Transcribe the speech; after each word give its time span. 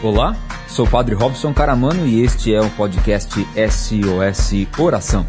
Olá, 0.00 0.36
sou 0.68 0.86
o 0.86 0.88
Padre 0.88 1.12
Robson 1.16 1.52
Caramano 1.52 2.06
e 2.06 2.22
este 2.22 2.54
é 2.54 2.60
o 2.60 2.70
podcast 2.76 3.34
SOS 3.34 4.78
Oração, 4.78 5.26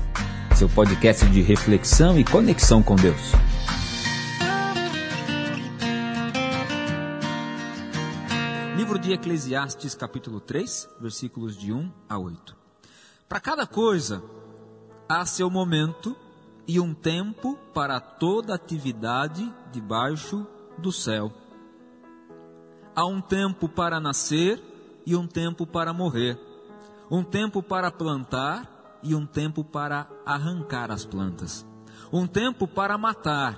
seu 0.55 0.69
podcast 0.69 1.25
de 1.25 1.41
reflexão 1.41 2.19
e 2.19 2.23
conexão 2.23 2.83
com 2.83 2.95
Deus. 2.95 3.31
Livro 8.77 8.99
de 8.99 9.11
Eclesiastes, 9.11 9.95
capítulo 9.95 10.39
3, 10.39 10.87
versículos 11.01 11.57
de 11.57 11.73
1 11.73 11.91
a 12.07 12.19
8. 12.19 12.55
Para 13.27 13.39
cada 13.39 13.65
coisa 13.65 14.21
há 15.09 15.25
seu 15.25 15.49
momento 15.49 16.15
e 16.67 16.79
um 16.79 16.93
tempo 16.93 17.57
para 17.73 17.99
toda 17.99 18.53
atividade 18.53 19.51
debaixo 19.71 20.45
do 20.77 20.91
céu 20.91 21.33
há 22.99 23.05
um 23.05 23.21
tempo 23.21 23.69
para 23.69 23.97
nascer 23.97 24.61
e 25.05 25.15
um 25.15 25.25
tempo 25.25 25.65
para 25.65 25.93
morrer, 25.93 26.37
um 27.09 27.23
tempo 27.23 27.63
para 27.63 27.89
plantar 27.89 28.99
e 29.01 29.15
um 29.15 29.25
tempo 29.25 29.63
para 29.63 30.05
arrancar 30.25 30.91
as 30.91 31.05
plantas, 31.05 31.65
um 32.11 32.27
tempo 32.27 32.67
para 32.67 32.97
matar 32.97 33.57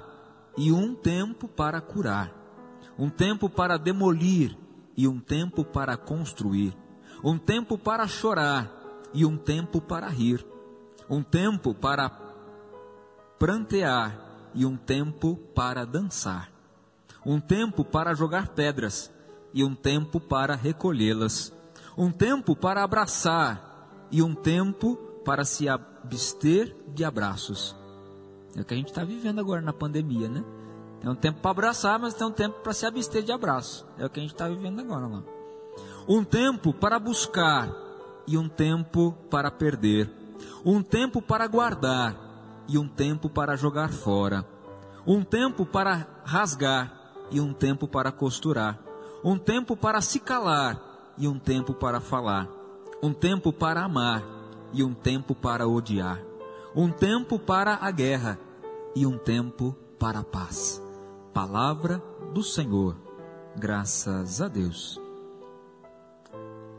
e 0.55 0.71
um 0.71 0.93
tempo 0.93 1.47
para 1.47 1.81
curar, 1.81 2.31
um 2.99 3.09
tempo 3.09 3.49
para 3.49 3.77
demolir 3.77 4.55
e 4.95 5.07
um 5.07 5.19
tempo 5.19 5.65
para 5.65 5.97
construir, 5.97 6.77
um 7.23 7.35
tempo 7.35 7.79
para 7.79 8.07
chorar 8.07 8.71
e 9.11 9.25
um 9.25 9.37
tempo 9.37 9.81
para 9.81 10.07
rir, 10.07 10.45
um 11.09 11.23
tempo 11.23 11.73
para 11.73 12.11
prantear 13.39 14.21
e 14.53 14.67
um 14.67 14.77
tempo 14.77 15.35
para 15.55 15.83
dançar, 15.83 16.51
um 17.25 17.39
tempo 17.39 17.83
para 17.83 18.13
jogar 18.13 18.49
pedras 18.49 19.11
e 19.53 19.63
um 19.63 19.75
tempo 19.75 20.19
para 20.19 20.55
recolhê-las, 20.55 21.53
um 21.97 22.11
tempo 22.11 22.55
para 22.55 22.83
abraçar 22.83 24.07
e 24.11 24.21
um 24.21 24.33
tempo 24.33 24.95
para 25.25 25.45
se 25.45 25.67
abster 25.67 26.75
de 26.87 27.03
abraços. 27.03 27.75
É 28.55 28.61
o 28.61 28.65
que 28.65 28.73
a 28.73 28.77
gente 28.77 28.89
está 28.89 29.03
vivendo 29.03 29.39
agora 29.39 29.61
na 29.61 29.73
pandemia, 29.73 30.27
né? 30.27 30.43
Tem 30.99 31.09
um 31.09 31.15
tempo 31.15 31.39
para 31.39 31.51
abraçar, 31.51 31.99
mas 31.99 32.13
tem 32.13 32.27
um 32.27 32.31
tempo 32.31 32.59
para 32.61 32.73
se 32.73 32.85
abster 32.85 33.23
de 33.23 33.31
abraço. 33.31 33.85
É 33.97 34.05
o 34.05 34.09
que 34.09 34.19
a 34.19 34.23
gente 34.23 34.33
está 34.33 34.47
vivendo 34.47 34.79
agora 34.79 35.07
lá. 35.07 35.23
Um 36.07 36.23
tempo 36.23 36.73
para 36.73 36.99
buscar 36.99 37.73
e 38.27 38.37
um 38.37 38.47
tempo 38.47 39.13
para 39.29 39.49
perder. 39.49 40.09
Um 40.63 40.83
tempo 40.83 41.21
para 41.21 41.47
guardar 41.47 42.63
e 42.67 42.77
um 42.77 42.87
tempo 42.87 43.29
para 43.29 43.55
jogar 43.55 43.89
fora. 43.89 44.45
Um 45.07 45.23
tempo 45.23 45.65
para 45.65 46.07
rasgar 46.23 46.93
e 47.31 47.41
um 47.41 47.53
tempo 47.53 47.87
para 47.87 48.11
costurar 48.11 48.90
um 49.23 49.37
tempo 49.37 49.75
para 49.75 50.01
se 50.01 50.19
calar 50.19 51.13
e 51.17 51.27
um 51.27 51.37
tempo 51.37 51.73
para 51.73 51.99
falar, 51.99 52.49
um 53.01 53.13
tempo 53.13 53.53
para 53.53 53.83
amar 53.83 54.23
e 54.73 54.83
um 54.83 54.93
tempo 54.93 55.35
para 55.35 55.67
odiar, 55.67 56.19
um 56.75 56.89
tempo 56.91 57.37
para 57.37 57.75
a 57.75 57.91
guerra 57.91 58.39
e 58.95 59.05
um 59.05 59.17
tempo 59.17 59.75
para 59.99 60.19
a 60.19 60.23
paz. 60.23 60.81
Palavra 61.33 62.01
do 62.33 62.43
Senhor, 62.43 62.95
graças 63.55 64.41
a 64.41 64.47
Deus. 64.47 64.99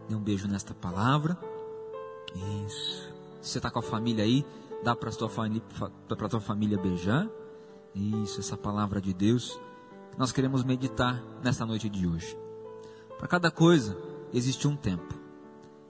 Dê 0.08 0.14
um 0.14 0.20
beijo 0.20 0.48
nesta 0.48 0.74
palavra. 0.74 1.38
Isso. 2.66 3.12
Você 3.40 3.58
está 3.58 3.70
com 3.70 3.78
a 3.78 3.82
família 3.82 4.24
aí, 4.24 4.44
dá 4.82 4.96
para 4.96 5.10
a 5.10 5.12
tua, 5.12 6.28
tua 6.28 6.40
família 6.40 6.78
beijar. 6.78 7.28
Isso, 7.94 8.40
essa 8.40 8.56
palavra 8.56 9.00
de 9.00 9.12
Deus 9.12 9.60
nós 10.16 10.32
queremos 10.32 10.62
meditar 10.62 11.22
nessa 11.42 11.64
noite 11.64 11.88
de 11.88 12.06
hoje. 12.06 12.36
Para 13.18 13.28
cada 13.28 13.50
coisa 13.50 13.96
existe 14.32 14.66
um 14.68 14.76
tempo. 14.76 15.14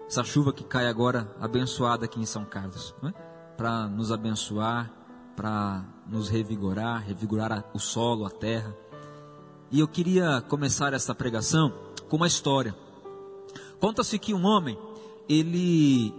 Essa 0.07 0.23
chuva 0.23 0.53
que 0.53 0.65
cai 0.65 0.87
agora, 0.87 1.35
abençoada 1.41 2.05
aqui 2.05 2.21
em 2.21 2.27
São 2.27 2.45
Carlos, 2.45 2.95
é? 3.05 3.13
para 3.57 3.89
nos 3.89 4.13
abençoar, 4.13 4.93
para 5.35 5.85
nos 6.07 6.29
revigorar, 6.29 7.03
revigorar 7.03 7.65
o 7.73 7.79
solo, 7.79 8.27
a 8.27 8.31
terra. 8.31 8.77
E 9.71 9.81
eu 9.81 9.89
queria 9.89 10.43
começar 10.43 10.93
essa 10.93 11.15
pregação 11.15 11.73
com 12.09 12.17
uma 12.17 12.27
história. 12.27 12.77
Conta-se 13.81 14.19
que 14.19 14.35
um 14.35 14.45
homem, 14.45 14.79
ele 15.29 16.15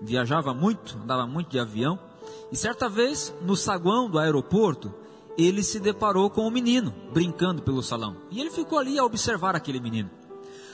viajava 0.00 0.54
muito, 0.54 0.96
andava 1.02 1.26
muito 1.26 1.50
de 1.50 1.58
avião, 1.58 1.98
e 2.52 2.56
certa 2.56 2.88
vez, 2.88 3.34
no 3.42 3.56
saguão 3.56 4.08
do 4.08 4.18
aeroporto, 4.18 4.94
ele 5.36 5.62
se 5.62 5.80
deparou 5.80 6.30
com 6.30 6.46
um 6.46 6.50
menino 6.50 6.94
brincando 7.12 7.62
pelo 7.62 7.82
salão. 7.82 8.16
E 8.30 8.40
ele 8.40 8.50
ficou 8.50 8.78
ali 8.78 8.98
a 8.98 9.04
observar 9.04 9.56
aquele 9.56 9.80
menino. 9.80 10.10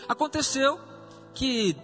Aconteceu 0.08 0.78
que 1.34 1.76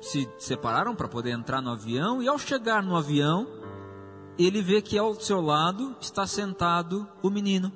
se 0.00 0.28
separaram 0.38 0.94
para 0.94 1.08
poder 1.08 1.30
entrar 1.30 1.60
no 1.60 1.70
avião, 1.70 2.22
e 2.22 2.28
ao 2.28 2.38
chegar 2.38 2.82
no 2.82 2.96
avião, 2.96 3.46
ele 4.38 4.62
vê 4.62 4.80
que 4.80 4.96
ao 4.96 5.14
seu 5.20 5.40
lado 5.40 5.94
está 6.00 6.26
sentado 6.26 7.06
o 7.22 7.28
menino. 7.28 7.70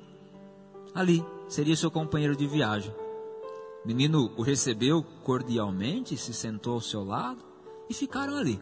Ali, 0.93 1.23
seria 1.47 1.75
seu 1.75 1.91
companheiro 1.91 2.35
de 2.35 2.47
viagem. 2.47 2.93
O 3.83 3.87
menino 3.87 4.31
o 4.35 4.41
recebeu 4.41 5.05
cordialmente, 5.23 6.17
se 6.17 6.33
sentou 6.33 6.73
ao 6.73 6.81
seu 6.81 7.03
lado 7.03 7.43
e 7.87 7.93
ficaram 7.93 8.35
ali. 8.35 8.59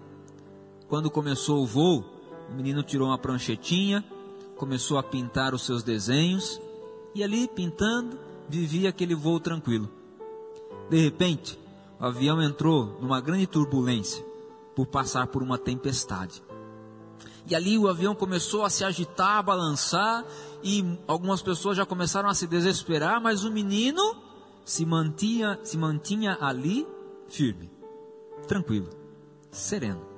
Quando 0.90 1.10
começou 1.10 1.64
o 1.64 1.66
voo, 1.66 2.04
o 2.50 2.54
menino 2.54 2.84
tirou 2.84 3.08
uma 3.08 3.18
pranchetinha, 3.18 4.04
começou 4.56 4.98
a 4.98 5.04
pintar 5.04 5.54
os 5.54 5.66
seus 5.66 5.84
desenhos 5.84 6.60
e 7.14 7.24
ali 7.24 7.48
pintando 7.48 8.18
vivia 8.48 8.90
aquele 8.90 9.16
voo 9.16 9.40
tranquilo. 9.40 9.90
De 10.90 11.00
repente, 11.00 11.60
o 12.00 12.06
avião 12.06 12.42
entrou 12.42 12.98
numa 13.02 13.22
grande 13.22 13.48
turbulência 13.48 14.24
por 14.76 14.88
passar 14.88 15.28
por 15.28 15.42
uma 15.42 15.58
tempestade. 15.58 16.44
E 17.48 17.56
ali 17.56 17.78
o 17.78 17.88
avião 17.88 18.16
começou 18.16 18.64
a 18.64 18.70
se 18.70 18.84
agitar, 18.84 19.38
a 19.38 19.44
balançar, 19.44 20.26
e 20.64 20.98
algumas 21.08 21.42
pessoas 21.42 21.76
já 21.76 21.86
começaram 21.86 22.30
a 22.30 22.34
se 22.34 22.48
desesperar, 22.48 23.22
mas 23.22 23.44
o 23.44 23.52
menino 23.52 24.16
se 24.64 24.86
mantinha, 24.86 25.60
se 25.62 25.78
mantinha 25.78 26.38
ali 26.40 26.88
firme, 27.28 27.70
tranquilo, 28.48 28.90
sereno 29.52 30.13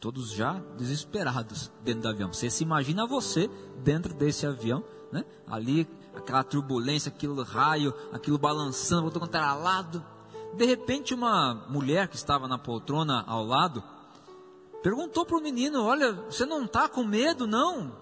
todos 0.00 0.30
já 0.30 0.60
desesperados 0.76 1.70
dentro 1.82 2.02
do 2.02 2.08
avião. 2.08 2.32
Você 2.32 2.50
se 2.50 2.62
imagina 2.62 3.06
você 3.06 3.50
dentro 3.82 4.14
desse 4.14 4.46
avião, 4.46 4.84
né? 5.10 5.24
Ali, 5.46 5.88
aquela 6.14 6.42
turbulência, 6.42 7.08
aquele 7.08 7.42
raio, 7.42 7.94
aquilo 8.12 8.38
balançando, 8.38 9.02
voltou 9.02 9.20
contra 9.20 9.54
lado. 9.54 10.04
De 10.54 10.64
repente, 10.64 11.14
uma 11.14 11.54
mulher 11.68 12.08
que 12.08 12.16
estava 12.16 12.48
na 12.48 12.58
poltrona 12.58 13.24
ao 13.26 13.44
lado 13.44 13.82
perguntou 14.82 15.24
para 15.24 15.36
o 15.36 15.42
menino: 15.42 15.82
Olha, 15.82 16.12
você 16.12 16.46
não 16.46 16.64
está 16.64 16.88
com 16.88 17.04
medo, 17.04 17.46
não? 17.46 17.92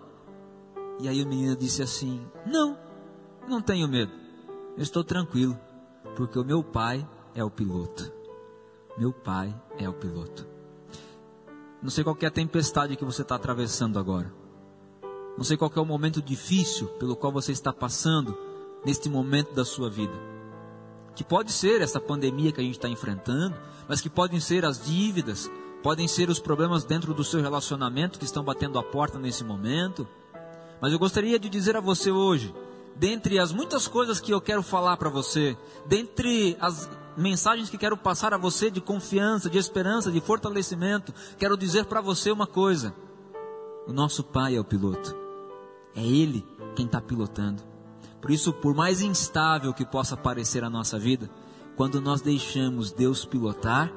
E 1.00 1.08
aí 1.08 1.22
o 1.22 1.26
menino 1.26 1.56
disse 1.56 1.82
assim: 1.82 2.24
Não, 2.46 2.78
não 3.48 3.60
tenho 3.60 3.88
medo. 3.88 4.12
Eu 4.76 4.82
estou 4.82 5.04
tranquilo, 5.04 5.58
porque 6.16 6.38
o 6.38 6.44
meu 6.44 6.62
pai 6.62 7.06
é 7.34 7.42
o 7.42 7.50
piloto. 7.50 8.12
Meu 8.96 9.12
pai 9.12 9.54
é 9.78 9.88
o 9.88 9.92
piloto. 9.92 10.53
Não 11.84 11.90
sei 11.90 12.02
qual 12.02 12.16
é 12.18 12.24
a 12.24 12.30
tempestade 12.30 12.96
que 12.96 13.04
você 13.04 13.20
está 13.20 13.34
atravessando 13.34 13.98
agora. 13.98 14.32
Não 15.36 15.44
sei 15.44 15.54
qual 15.54 15.70
é 15.76 15.78
o 15.78 15.84
momento 15.84 16.22
difícil 16.22 16.88
pelo 16.98 17.14
qual 17.14 17.30
você 17.30 17.52
está 17.52 17.74
passando 17.74 18.34
neste 18.86 19.10
momento 19.10 19.52
da 19.52 19.66
sua 19.66 19.90
vida. 19.90 20.14
Que 21.14 21.22
pode 21.22 21.52
ser 21.52 21.82
essa 21.82 22.00
pandemia 22.00 22.52
que 22.52 22.60
a 22.62 22.64
gente 22.64 22.76
está 22.76 22.88
enfrentando, 22.88 23.54
mas 23.86 24.00
que 24.00 24.08
podem 24.08 24.40
ser 24.40 24.64
as 24.64 24.82
dívidas, 24.82 25.50
podem 25.82 26.08
ser 26.08 26.30
os 26.30 26.38
problemas 26.38 26.84
dentro 26.84 27.12
do 27.12 27.22
seu 27.22 27.42
relacionamento 27.42 28.18
que 28.18 28.24
estão 28.24 28.42
batendo 28.42 28.78
a 28.78 28.82
porta 28.82 29.18
nesse 29.18 29.44
momento. 29.44 30.08
Mas 30.80 30.90
eu 30.90 30.98
gostaria 30.98 31.38
de 31.38 31.50
dizer 31.50 31.76
a 31.76 31.80
você 31.80 32.10
hoje, 32.10 32.54
dentre 32.96 33.38
as 33.38 33.52
muitas 33.52 33.86
coisas 33.86 34.20
que 34.20 34.32
eu 34.32 34.40
quero 34.40 34.62
falar 34.62 34.96
para 34.96 35.10
você, 35.10 35.54
dentre 35.84 36.56
as 36.58 36.88
mensagens 37.16 37.70
que 37.70 37.78
quero 37.78 37.96
passar 37.96 38.34
a 38.34 38.38
você 38.38 38.70
de 38.70 38.80
confiança, 38.80 39.50
de 39.50 39.58
esperança, 39.58 40.10
de 40.10 40.20
fortalecimento, 40.20 41.12
quero 41.38 41.56
dizer 41.56 41.86
para 41.86 42.00
você 42.00 42.30
uma 42.30 42.46
coisa: 42.46 42.94
o 43.86 43.92
nosso 43.92 44.22
Pai 44.22 44.56
é 44.56 44.60
o 44.60 44.64
piloto, 44.64 45.16
é 45.94 46.02
Ele 46.02 46.46
quem 46.74 46.86
está 46.86 47.00
pilotando. 47.00 47.62
Por 48.20 48.30
isso, 48.30 48.52
por 48.52 48.74
mais 48.74 49.00
instável 49.00 49.74
que 49.74 49.84
possa 49.84 50.16
parecer 50.16 50.64
a 50.64 50.70
nossa 50.70 50.98
vida, 50.98 51.28
quando 51.76 52.00
nós 52.00 52.20
deixamos 52.20 52.90
Deus 52.90 53.24
pilotar, 53.24 53.92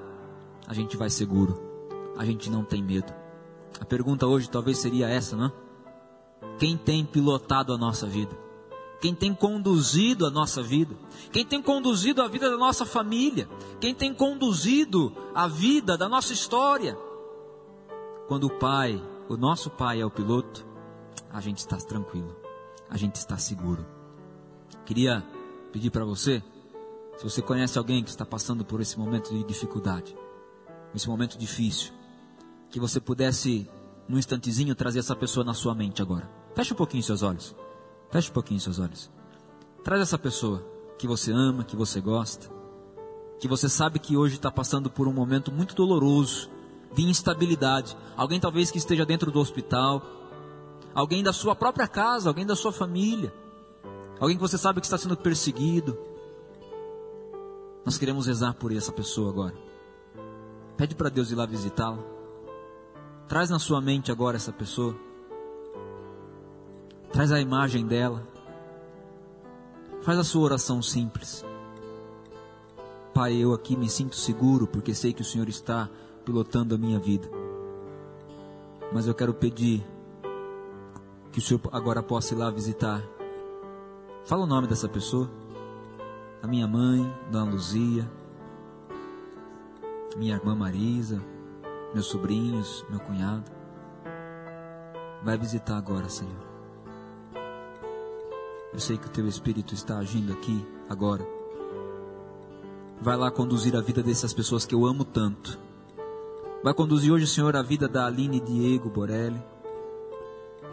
a 0.68 0.74
gente 0.74 0.98
vai 0.98 1.10
seguro, 1.10 1.62
a 2.18 2.26
gente 2.26 2.50
não 2.50 2.64
tem 2.64 2.84
medo. 2.84 3.14
A 3.80 3.86
pergunta 3.86 4.28
hoje 4.28 4.50
talvez 4.50 4.80
seria 4.80 5.08
essa, 5.08 5.36
não? 5.36 5.52
Quem 6.60 6.76
tem 6.76 7.06
pilotado 7.06 7.72
a 7.72 7.78
nossa 7.78 8.06
vida? 8.08 8.47
Quem 9.00 9.14
tem 9.14 9.34
conduzido 9.34 10.26
a 10.26 10.30
nossa 10.30 10.62
vida, 10.62 10.96
quem 11.32 11.46
tem 11.46 11.62
conduzido 11.62 12.22
a 12.22 12.28
vida 12.28 12.50
da 12.50 12.58
nossa 12.58 12.86
família, 12.86 13.48
quem 13.80 13.94
tem 13.94 14.14
conduzido 14.14 15.16
a 15.36 15.48
vida 15.48 15.98
da 15.98 16.10
nossa 16.10 16.34
história. 16.34 16.98
Quando 18.28 18.46
o 18.46 18.50
Pai, 18.50 19.02
o 19.30 19.38
nosso 19.38 19.70
Pai 19.70 20.02
é 20.02 20.06
o 20.06 20.12
piloto, 20.12 20.66
a 21.32 21.40
gente 21.40 21.60
está 21.60 21.78
tranquilo, 21.78 22.36
a 22.90 22.98
gente 22.98 23.16
está 23.16 23.38
seguro. 23.38 23.86
Queria 24.86 25.24
pedir 25.72 25.92
para 25.92 26.06
você 26.06 26.42
Se 27.18 27.24
você 27.24 27.42
conhece 27.42 27.80
alguém 27.80 28.04
que 28.04 28.12
está 28.12 28.24
passando 28.24 28.64
por 28.64 28.80
esse 28.80 28.98
momento 28.98 29.32
de 29.32 29.44
dificuldade, 29.44 30.16
esse 30.94 31.10
momento 31.10 31.36
difícil, 31.36 31.92
que 32.70 32.80
você 32.80 33.00
pudesse, 33.00 33.68
num 34.08 34.20
instantezinho, 34.20 34.76
trazer 34.76 35.00
essa 35.00 35.16
pessoa 35.16 35.44
na 35.44 35.56
sua 35.56 35.74
mente 35.74 36.00
agora. 36.00 36.30
Feche 36.54 36.74
um 36.74 36.78
pouquinho 36.78 37.02
seus 37.02 37.24
olhos. 37.24 37.56
Feche 38.10 38.30
um 38.30 38.34
pouquinho 38.34 38.60
seus 38.60 38.80
olhos. 38.80 39.10
Traz 39.84 40.02
essa 40.02 40.18
pessoa 40.18 40.64
que 40.98 41.08
você 41.08 41.32
ama, 41.32 41.64
que 41.64 41.76
você 41.76 42.02
gosta, 42.02 42.50
que 43.40 43.48
você 43.48 43.70
sabe 43.70 44.00
que 44.00 44.18
hoje 44.18 44.36
está 44.36 44.52
passando 44.52 44.90
por 44.90 45.08
um 45.08 45.14
momento 45.14 45.52
muito 45.52 45.76
doloroso, 45.76 46.50
de 46.94 47.04
instabilidade. 47.04 47.96
Alguém 48.16 48.40
talvez 48.40 48.72
que 48.72 48.78
esteja 48.78 49.06
dentro 49.06 49.32
do 49.32 49.40
hospital, 49.40 50.02
alguém 50.94 51.22
da 51.22 51.34
sua 51.34 51.56
própria 51.56 51.88
casa, 51.88 52.30
alguém 52.30 52.46
da 52.46 52.56
sua 52.56 52.72
família, 52.72 53.34
alguém 54.20 54.36
que 54.36 54.42
você 54.42 54.58
sabe 54.58 54.80
que 54.80 54.88
está 54.88 54.98
sendo 54.98 55.16
perseguido. 55.16 55.98
Nós 57.86 57.98
queremos 57.98 58.26
rezar 58.26 58.54
por 58.54 58.76
essa 58.76 58.92
pessoa 58.92 59.30
agora. 59.30 59.56
Pede 60.76 60.96
para 60.96 61.10
Deus 61.10 61.32
ir 61.32 61.36
lá 61.36 61.46
visitá-la. 61.46 62.00
Traz 63.28 63.50
na 63.50 63.60
sua 63.60 63.82
mente 63.82 64.12
agora 64.12 64.38
essa 64.38 64.52
pessoa. 64.52 64.96
Traz 67.12 67.32
a 67.32 67.40
imagem 67.40 67.86
dela. 67.86 68.22
Faz 70.02 70.20
a 70.20 70.24
sua 70.24 70.44
oração 70.44 70.82
simples. 70.82 71.44
Pai, 73.14 73.36
eu 73.36 73.54
aqui 73.54 73.76
me 73.76 73.90
sinto 73.90 74.16
seguro 74.16 74.68
porque 74.68 74.94
sei 74.94 75.12
que 75.12 75.22
o 75.22 75.26
Senhor 75.26 75.50
está 75.50 75.90
pilotando 76.24 76.76
a 76.76 76.78
minha 76.78 77.00
vida. 77.00 77.30
Mas 78.94 79.08
eu 79.08 79.16
quero 79.16 79.34
pedir 79.34 79.86
que 81.32 81.40
o 81.40 81.42
Senhor 81.42 81.62
agora 81.72 82.04
possa 82.04 82.34
ir 82.34 82.38
lá 82.38 82.50
visitar. 82.50 83.04
Fala 84.26 84.44
o 84.44 84.48
nome 84.48 84.68
dessa 84.68 84.88
pessoa. 84.88 85.30
A 86.42 86.48
minha 86.48 86.68
mãe, 86.68 87.12
Dona 87.32 87.52
Luzia, 87.52 88.10
minha 90.16 90.36
irmã 90.36 90.56
Marisa, 90.56 91.22
meus 91.94 92.08
sobrinhos, 92.08 92.86
meu 92.90 93.00
cunhado. 93.00 93.52
Vai 95.24 95.38
visitar 95.38 95.78
agora, 95.78 96.10
Senhor. 96.10 96.47
Eu 98.78 98.82
sei 98.82 98.96
que 98.96 99.08
o 99.08 99.10
teu 99.10 99.28
Espírito 99.28 99.74
está 99.74 99.98
agindo 99.98 100.32
aqui, 100.32 100.64
agora. 100.88 101.28
Vai 103.02 103.18
lá 103.18 103.32
conduzir 103.32 103.76
a 103.76 103.82
vida 103.82 104.04
dessas 104.04 104.36
pessoas 104.36 104.68
que 104.68 104.76
eu 104.76 104.86
amo 104.86 105.04
tanto. 105.04 105.58
Vai 106.64 106.76
conduzir 106.76 107.12
hoje, 107.12 107.26
Senhor, 107.26 107.56
a 107.56 107.64
vida 107.64 107.88
da 107.88 108.06
Aline 108.06 108.40
Diego 108.40 108.88
Borelli, 108.88 109.44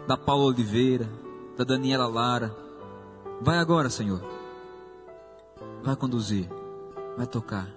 da 0.07 0.15
Paula 0.15 0.45
Oliveira, 0.45 1.09
da 1.57 1.63
Daniela 1.63 2.05
Lara. 2.05 2.55
Vai 3.41 3.57
agora, 3.57 3.89
Senhor. 3.89 4.21
Vai 5.81 5.95
conduzir, 5.95 6.47
vai 7.17 7.25
tocar. 7.25 7.67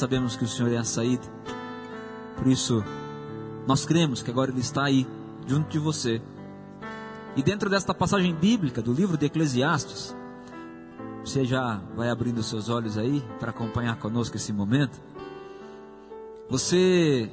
Sabemos 0.00 0.34
que 0.34 0.44
o 0.44 0.48
Senhor 0.48 0.72
é 0.72 0.78
a 0.78 0.84
saída. 0.84 1.22
Por 2.36 2.46
isso, 2.46 2.82
nós 3.66 3.84
cremos 3.84 4.22
que 4.22 4.30
agora 4.30 4.50
Ele 4.50 4.60
está 4.60 4.84
aí, 4.84 5.06
junto 5.46 5.68
de 5.68 5.78
você. 5.78 6.22
E 7.36 7.42
dentro 7.42 7.68
desta 7.68 7.92
passagem 7.92 8.34
bíblica 8.34 8.80
do 8.80 8.94
livro 8.94 9.18
de 9.18 9.26
Eclesiastes, 9.26 10.16
você 11.22 11.44
já 11.44 11.82
vai 11.94 12.08
abrindo 12.08 12.42
seus 12.42 12.70
olhos 12.70 12.96
aí 12.96 13.22
para 13.38 13.50
acompanhar 13.50 13.98
conosco 13.98 14.36
esse 14.36 14.54
momento. 14.54 14.98
Você 16.48 17.30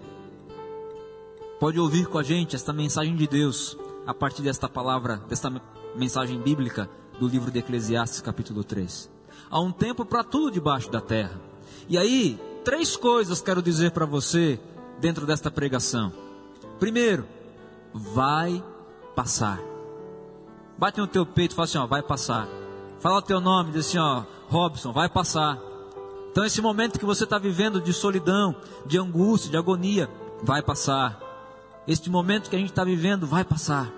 pode 1.62 1.80
ouvir 1.80 2.06
com 2.08 2.18
a 2.18 2.24
gente 2.24 2.54
esta 2.54 2.74
mensagem 2.74 3.16
de 3.16 3.28
Deus 3.28 3.78
a 4.06 4.14
partir 4.14 4.42
desta 4.42 4.68
palavra, 4.68 5.18
desta 5.30 5.50
mensagem 5.96 6.38
bíblica 6.40 6.90
do 7.18 7.30
livro 7.30 7.50
de 7.50 7.60
Eclesiastes, 7.60 8.20
capítulo 8.20 8.62
3. 8.62 9.10
Há 9.50 9.60
um 9.62 9.72
tempo 9.72 10.04
para 10.04 10.22
tudo 10.22 10.52
debaixo 10.52 10.92
da 10.92 11.00
terra. 11.00 11.40
E 11.88 11.98
aí, 11.98 12.38
três 12.68 12.98
coisas 12.98 13.40
quero 13.40 13.62
dizer 13.62 13.92
para 13.92 14.06
você 14.06 14.60
dentro 15.00 15.26
desta 15.26 15.50
pregação. 15.50 16.12
Primeiro, 16.78 17.26
vai 17.94 18.62
passar. 19.16 19.58
Bate 20.78 21.00
no 21.00 21.08
teu 21.08 21.26
peito 21.26 21.54
e 21.54 21.56
fala 21.56 21.64
assim, 21.64 21.78
ó, 21.78 21.88
vai 21.88 22.04
passar. 22.04 22.46
Fala 23.00 23.20
o 23.20 23.22
teu 23.22 23.40
nome, 23.40 23.72
diz 23.72 23.88
assim, 23.88 23.98
ó, 23.98 24.24
Robson, 24.50 24.92
vai 24.92 25.08
passar. 25.08 25.58
Então 26.30 26.44
esse 26.44 26.62
momento 26.62 27.00
que 27.00 27.06
você 27.06 27.24
está 27.24 27.40
vivendo 27.40 27.80
de 27.80 27.94
solidão, 27.94 28.54
de 28.86 29.00
angústia, 29.00 29.50
de 29.50 29.56
agonia, 29.56 30.10
vai 30.44 30.62
passar. 30.62 31.18
Este 31.88 32.10
momento 32.10 32.50
que 32.50 32.56
a 32.58 32.60
gente 32.60 32.72
está 32.72 32.84
vivendo 32.84 33.26
vai 33.26 33.46
passar. 33.46 33.90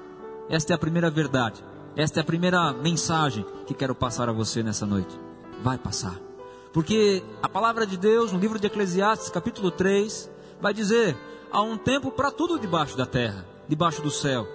Esta 0.47 0.73
é 0.73 0.75
a 0.75 0.79
primeira 0.79 1.09
verdade. 1.09 1.63
Esta 1.95 2.19
é 2.19 2.21
a 2.21 2.23
primeira 2.23 2.71
mensagem 2.71 3.43
que 3.65 3.73
quero 3.73 3.95
passar 3.95 4.29
a 4.29 4.31
você 4.31 4.61
nessa 4.61 4.85
noite. 4.85 5.19
Vai 5.63 5.79
passar. 5.79 6.28
Porque 6.71 7.23
a 7.41 7.49
palavra 7.49 7.85
de 7.85 7.97
Deus, 7.97 8.31
no 8.31 8.39
livro 8.39 8.59
de 8.59 8.67
Eclesiastes, 8.67 9.29
capítulo 9.29 9.71
3, 9.71 10.29
vai 10.61 10.73
dizer: 10.73 11.17
há 11.51 11.61
um 11.61 11.77
tempo 11.77 12.11
para 12.11 12.31
tudo 12.31 12.59
debaixo 12.59 12.95
da 12.95 13.05
terra, 13.05 13.45
debaixo 13.67 14.01
do 14.01 14.11
céu. 14.11 14.47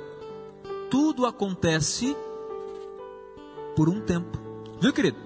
Tudo 0.91 1.27
acontece 1.27 2.17
por 3.75 3.89
um 3.89 4.01
tempo. 4.01 4.39
Viu, 4.81 4.93
querido? 4.93 5.19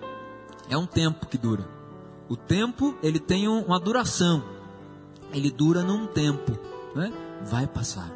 É 0.70 0.76
um 0.76 0.86
tempo 0.86 1.26
que 1.26 1.36
dura. 1.36 1.68
O 2.28 2.36
tempo, 2.36 2.94
ele 3.02 3.18
tem 3.18 3.48
uma 3.48 3.78
duração. 3.78 4.42
Ele 5.32 5.50
dura 5.50 5.82
num 5.82 6.06
tempo, 6.06 6.52
né? 6.94 7.12
Vai 7.42 7.66
passar. 7.66 8.10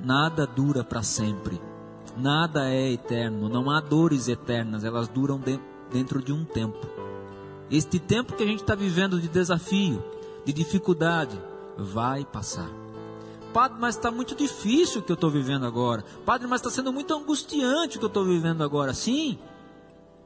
Nada 0.00 0.46
dura 0.46 0.82
para 0.82 1.02
sempre. 1.02 1.60
Nada 2.16 2.70
é 2.70 2.92
eterno. 2.92 3.48
Não 3.48 3.70
há 3.70 3.80
dores 3.80 4.28
eternas. 4.28 4.84
Elas 4.84 5.08
duram 5.08 5.40
dentro 5.90 6.22
de 6.22 6.32
um 6.32 6.44
tempo. 6.44 6.86
Este 7.70 7.98
tempo 7.98 8.34
que 8.34 8.42
a 8.42 8.46
gente 8.46 8.60
está 8.60 8.74
vivendo 8.74 9.20
de 9.20 9.28
desafio, 9.28 10.02
de 10.44 10.52
dificuldade, 10.52 11.38
vai 11.76 12.24
passar. 12.24 12.70
Padre, 13.52 13.78
mas 13.80 13.96
está 13.96 14.10
muito 14.10 14.34
difícil 14.34 15.00
o 15.00 15.04
que 15.04 15.12
eu 15.12 15.14
estou 15.14 15.30
vivendo 15.30 15.66
agora. 15.66 16.04
Padre, 16.24 16.46
mas 16.46 16.60
está 16.60 16.70
sendo 16.70 16.92
muito 16.92 17.14
angustiante 17.14 17.96
o 17.96 17.98
que 17.98 18.04
eu 18.04 18.08
estou 18.08 18.24
vivendo 18.24 18.62
agora. 18.62 18.94
Sim, 18.94 19.38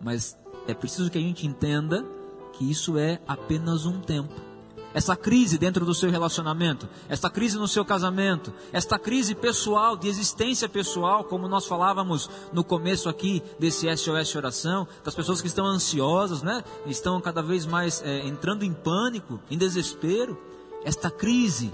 mas 0.00 0.36
é 0.66 0.74
preciso 0.74 1.10
que 1.10 1.18
a 1.18 1.20
gente 1.20 1.46
entenda 1.46 2.04
que 2.52 2.70
isso 2.70 2.98
é 2.98 3.20
apenas 3.26 3.86
um 3.86 4.00
tempo. 4.00 4.51
Essa 4.94 5.16
crise 5.16 5.58
dentro 5.58 5.84
do 5.84 5.94
seu 5.94 6.10
relacionamento, 6.10 6.88
essa 7.08 7.30
crise 7.30 7.58
no 7.58 7.68
seu 7.68 7.84
casamento, 7.84 8.52
esta 8.72 8.98
crise 8.98 9.34
pessoal, 9.34 9.96
de 9.96 10.08
existência 10.08 10.68
pessoal, 10.68 11.24
como 11.24 11.48
nós 11.48 11.66
falávamos 11.66 12.28
no 12.52 12.62
começo 12.62 13.08
aqui 13.08 13.42
desse 13.58 13.86
SOS 13.96 14.34
Oração, 14.34 14.86
das 15.04 15.14
pessoas 15.14 15.40
que 15.40 15.46
estão 15.46 15.66
ansiosas, 15.66 16.42
né? 16.42 16.62
estão 16.86 17.20
cada 17.20 17.42
vez 17.42 17.66
mais 17.66 18.02
é, 18.04 18.26
entrando 18.26 18.64
em 18.64 18.72
pânico, 18.72 19.40
em 19.50 19.56
desespero. 19.56 20.38
Esta 20.84 21.10
crise 21.10 21.72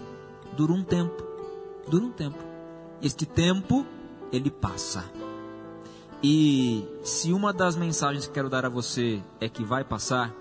dura 0.56 0.72
um 0.72 0.82
tempo, 0.82 1.22
dura 1.88 2.04
um 2.04 2.10
tempo. 2.10 2.38
Este 3.00 3.25
tempo, 3.25 3.87
ele 4.32 4.50
passa. 4.50 5.04
E 6.22 6.84
se 7.04 7.32
uma 7.32 7.52
das 7.52 7.76
mensagens 7.76 8.26
que 8.26 8.32
quero 8.32 8.50
dar 8.50 8.66
a 8.66 8.68
você 8.68 9.22
é 9.40 9.48
que 9.48 9.62
vai 9.62 9.84
passar, 9.84 10.34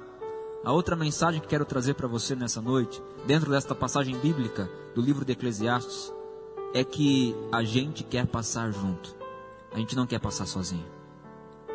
a 0.64 0.72
outra 0.72 0.96
mensagem 0.96 1.40
que 1.40 1.48
quero 1.48 1.66
trazer 1.66 1.94
para 1.94 2.08
você 2.08 2.36
nessa 2.36 2.62
noite, 2.62 3.02
dentro 3.26 3.52
desta 3.52 3.74
passagem 3.74 4.18
bíblica 4.18 4.70
do 4.94 5.02
livro 5.02 5.24
de 5.24 5.32
Eclesiastes, 5.32 6.14
é 6.74 6.84
que 6.84 7.36
a 7.52 7.64
gente 7.64 8.04
quer 8.04 8.26
passar 8.28 8.72
junto. 8.72 9.16
A 9.72 9.78
gente 9.78 9.96
não 9.96 10.06
quer 10.06 10.20
passar 10.20 10.46
sozinho. 10.46 10.86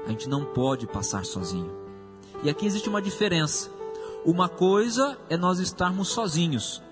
A 0.07 0.11
gente 0.11 0.29
não 0.29 0.45
pode 0.45 0.87
passar 0.87 1.25
sozinho. 1.25 1.71
E 2.43 2.51
aqui 2.51 2.67
existe 2.67 2.89
uma 2.89 3.01
diferença. 3.01 3.71
Uma 4.25 4.49
coisa 4.49 5.17
é 5.29 5.37
nós 5.37 5.59
estarmos 5.59 6.09
sozinhos, 6.09 6.83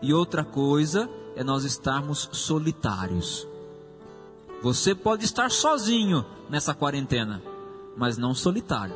e 0.00 0.14
outra 0.14 0.44
coisa 0.44 1.10
é 1.36 1.44
nós 1.44 1.64
estarmos 1.64 2.28
solitários. 2.32 3.46
Você 4.62 4.94
pode 4.94 5.24
estar 5.24 5.50
sozinho 5.50 6.24
nessa 6.48 6.74
quarentena, 6.74 7.42
mas 7.96 8.18
não 8.18 8.34
solitário. 8.34 8.94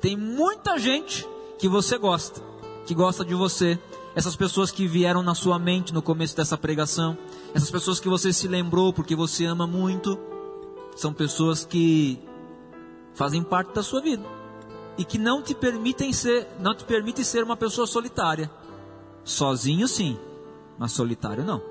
Tem 0.00 0.16
muita 0.16 0.78
gente 0.78 1.26
que 1.58 1.68
você 1.68 1.98
gosta, 1.98 2.40
que 2.86 2.94
gosta 2.94 3.24
de 3.24 3.34
você. 3.34 3.78
Essas 4.14 4.34
pessoas 4.34 4.70
que 4.70 4.86
vieram 4.86 5.22
na 5.22 5.34
sua 5.34 5.58
mente 5.58 5.92
no 5.92 6.02
começo 6.02 6.36
dessa 6.36 6.56
pregação, 6.56 7.16
essas 7.54 7.70
pessoas 7.70 8.00
que 8.00 8.08
você 8.08 8.32
se 8.32 8.48
lembrou 8.48 8.92
porque 8.92 9.14
você 9.14 9.44
ama 9.44 9.66
muito, 9.66 10.18
são 10.96 11.12
pessoas 11.12 11.64
que 11.64 12.18
fazem 13.14 13.42
parte 13.42 13.72
da 13.74 13.82
sua 13.82 14.00
vida 14.00 14.24
e 14.96 15.04
que 15.04 15.18
não 15.18 15.40
te 15.40 15.54
permitem 15.54 16.12
ser, 16.12 16.48
não 16.58 16.74
te 16.74 16.84
permitem 16.84 17.24
ser 17.24 17.44
uma 17.44 17.56
pessoa 17.56 17.86
solitária. 17.86 18.50
Sozinho 19.22 19.86
sim, 19.86 20.18
mas 20.76 20.92
solitário 20.92 21.44
não. 21.44 21.62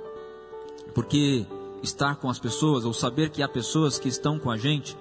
Porque 0.93 1.45
estar 1.83 2.15
com 2.15 2.29
as 2.29 2.39
pessoas, 2.39 2.85
ou 2.85 2.93
saber 2.93 3.29
que 3.29 3.43
há 3.43 3.49
pessoas 3.49 3.99
que 3.99 4.07
estão 4.07 4.39
com 4.39 4.49
a 4.49 4.57
gente, 4.57 4.97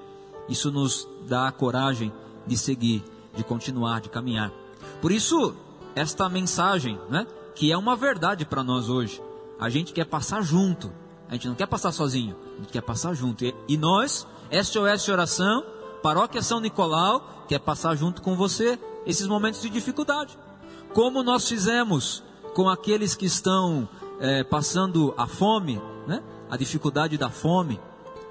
isso 0.48 0.70
nos 0.70 1.08
dá 1.28 1.48
a 1.48 1.52
coragem 1.52 2.12
de 2.46 2.56
seguir, 2.56 3.04
de 3.34 3.44
continuar, 3.44 4.00
de 4.00 4.08
caminhar. 4.08 4.52
Por 5.00 5.12
isso, 5.12 5.54
esta 5.94 6.28
mensagem, 6.28 6.98
né, 7.08 7.26
que 7.54 7.72
é 7.72 7.76
uma 7.76 7.96
verdade 7.96 8.44
para 8.44 8.62
nós 8.62 8.88
hoje, 8.88 9.22
a 9.58 9.68
gente 9.68 9.92
quer 9.92 10.04
passar 10.04 10.42
junto, 10.42 10.92
a 11.28 11.34
gente 11.34 11.48
não 11.48 11.54
quer 11.54 11.66
passar 11.66 11.92
sozinho, 11.92 12.36
a 12.54 12.60
gente 12.60 12.72
quer 12.72 12.82
passar 12.82 13.14
junto. 13.14 13.44
E, 13.44 13.54
e 13.68 13.76
nós, 13.76 14.26
SOS 14.50 15.08
Oração, 15.08 15.64
Paróquia 16.02 16.42
São 16.42 16.60
Nicolau, 16.60 17.44
quer 17.48 17.58
passar 17.58 17.96
junto 17.96 18.22
com 18.22 18.36
você 18.36 18.78
esses 19.06 19.26
momentos 19.26 19.62
de 19.62 19.70
dificuldade. 19.70 20.36
Como 20.92 21.22
nós 21.22 21.48
fizemos 21.48 22.22
com 22.54 22.68
aqueles 22.68 23.14
que 23.14 23.26
estão 23.26 23.88
é, 24.20 24.44
passando 24.44 25.14
a 25.16 25.26
fome, 25.26 25.80
né? 26.06 26.22
a 26.50 26.56
dificuldade 26.56 27.18
da 27.18 27.28
fome, 27.28 27.80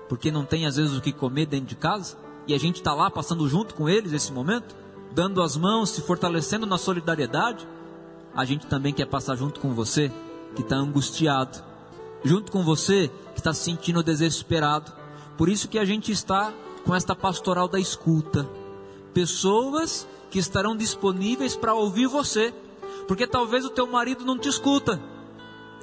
porque 0.08 0.32
não 0.32 0.46
tem 0.46 0.66
às 0.66 0.76
vezes 0.76 0.98
o 0.98 1.02
que 1.02 1.12
comer 1.12 1.46
dentro 1.46 1.68
de 1.68 1.76
casa, 1.76 2.18
e 2.48 2.54
a 2.54 2.60
gente 2.60 2.78
está 2.78 2.94
lá 2.94 3.10
passando 3.10 3.48
junto 3.48 3.74
com 3.74 3.90
eles 3.90 4.14
esse 4.14 4.32
momento, 4.32 4.76
dando 5.16 5.42
as 5.42 5.58
mãos, 5.58 5.90
se 5.90 6.02
fortalecendo 6.02 6.68
na 6.68 6.78
solidariedade, 6.78 7.68
a 8.36 8.46
gente 8.46 8.68
também 8.68 8.94
quer 8.94 9.06
passar 9.06 9.36
junto 9.36 9.60
com 9.60 9.74
você 9.74 10.12
que 10.56 10.62
está 10.62 10.76
angustiado, 10.76 11.58
junto 12.24 12.52
com 12.52 12.64
você 12.64 13.10
que 13.34 13.40
está 13.40 13.52
se 13.52 13.64
sentindo 13.64 14.04
desesperado. 14.04 14.92
Por 15.36 15.50
isso 15.50 15.68
que 15.68 15.80
a 15.80 15.86
gente 15.86 16.12
está 16.12 16.54
com 16.86 16.94
esta 16.94 17.16
pastoral 17.16 17.68
da 17.68 17.80
escuta. 17.80 18.48
Pessoas 19.14 20.08
que 20.30 20.38
estarão 20.38 20.76
disponíveis 20.76 21.56
para 21.56 21.74
ouvir 21.74 22.06
você, 22.06 22.54
porque 23.08 23.26
talvez 23.26 23.66
o 23.66 23.70
teu 23.70 23.88
marido 23.88 24.24
não 24.24 24.38
te 24.38 24.50
escuta 24.50 25.02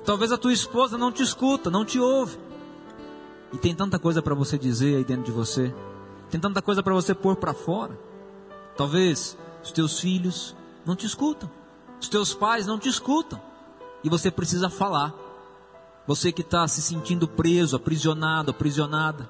Talvez 0.04 0.32
a 0.32 0.38
tua 0.38 0.52
esposa 0.52 0.98
não 0.98 1.12
te 1.12 1.22
escuta, 1.22 1.70
não 1.70 1.84
te 1.84 1.98
ouve. 2.00 2.36
E 3.52 3.58
tem 3.58 3.74
tanta 3.74 3.98
coisa 3.98 4.20
para 4.20 4.34
você 4.34 4.58
dizer 4.58 4.96
aí 4.96 5.04
dentro 5.04 5.24
de 5.24 5.30
você. 5.30 5.72
Tem 6.28 6.40
tanta 6.40 6.60
coisa 6.60 6.82
para 6.82 6.94
você 6.94 7.14
pôr 7.14 7.36
para 7.36 7.54
fora. 7.54 7.96
Talvez 8.76 9.36
os 9.62 9.72
teus 9.72 10.00
filhos 10.00 10.56
não 10.84 10.96
te 10.96 11.06
escutam. 11.06 11.50
Os 12.00 12.08
teus 12.08 12.34
pais 12.34 12.66
não 12.66 12.78
te 12.78 12.88
escutam. 12.88 13.40
E 14.02 14.08
você 14.08 14.30
precisa 14.30 14.68
falar. 14.68 15.14
Você 16.06 16.32
que 16.32 16.42
está 16.42 16.66
se 16.66 16.82
sentindo 16.82 17.28
preso, 17.28 17.76
aprisionado, 17.76 18.50
aprisionada. 18.50 19.28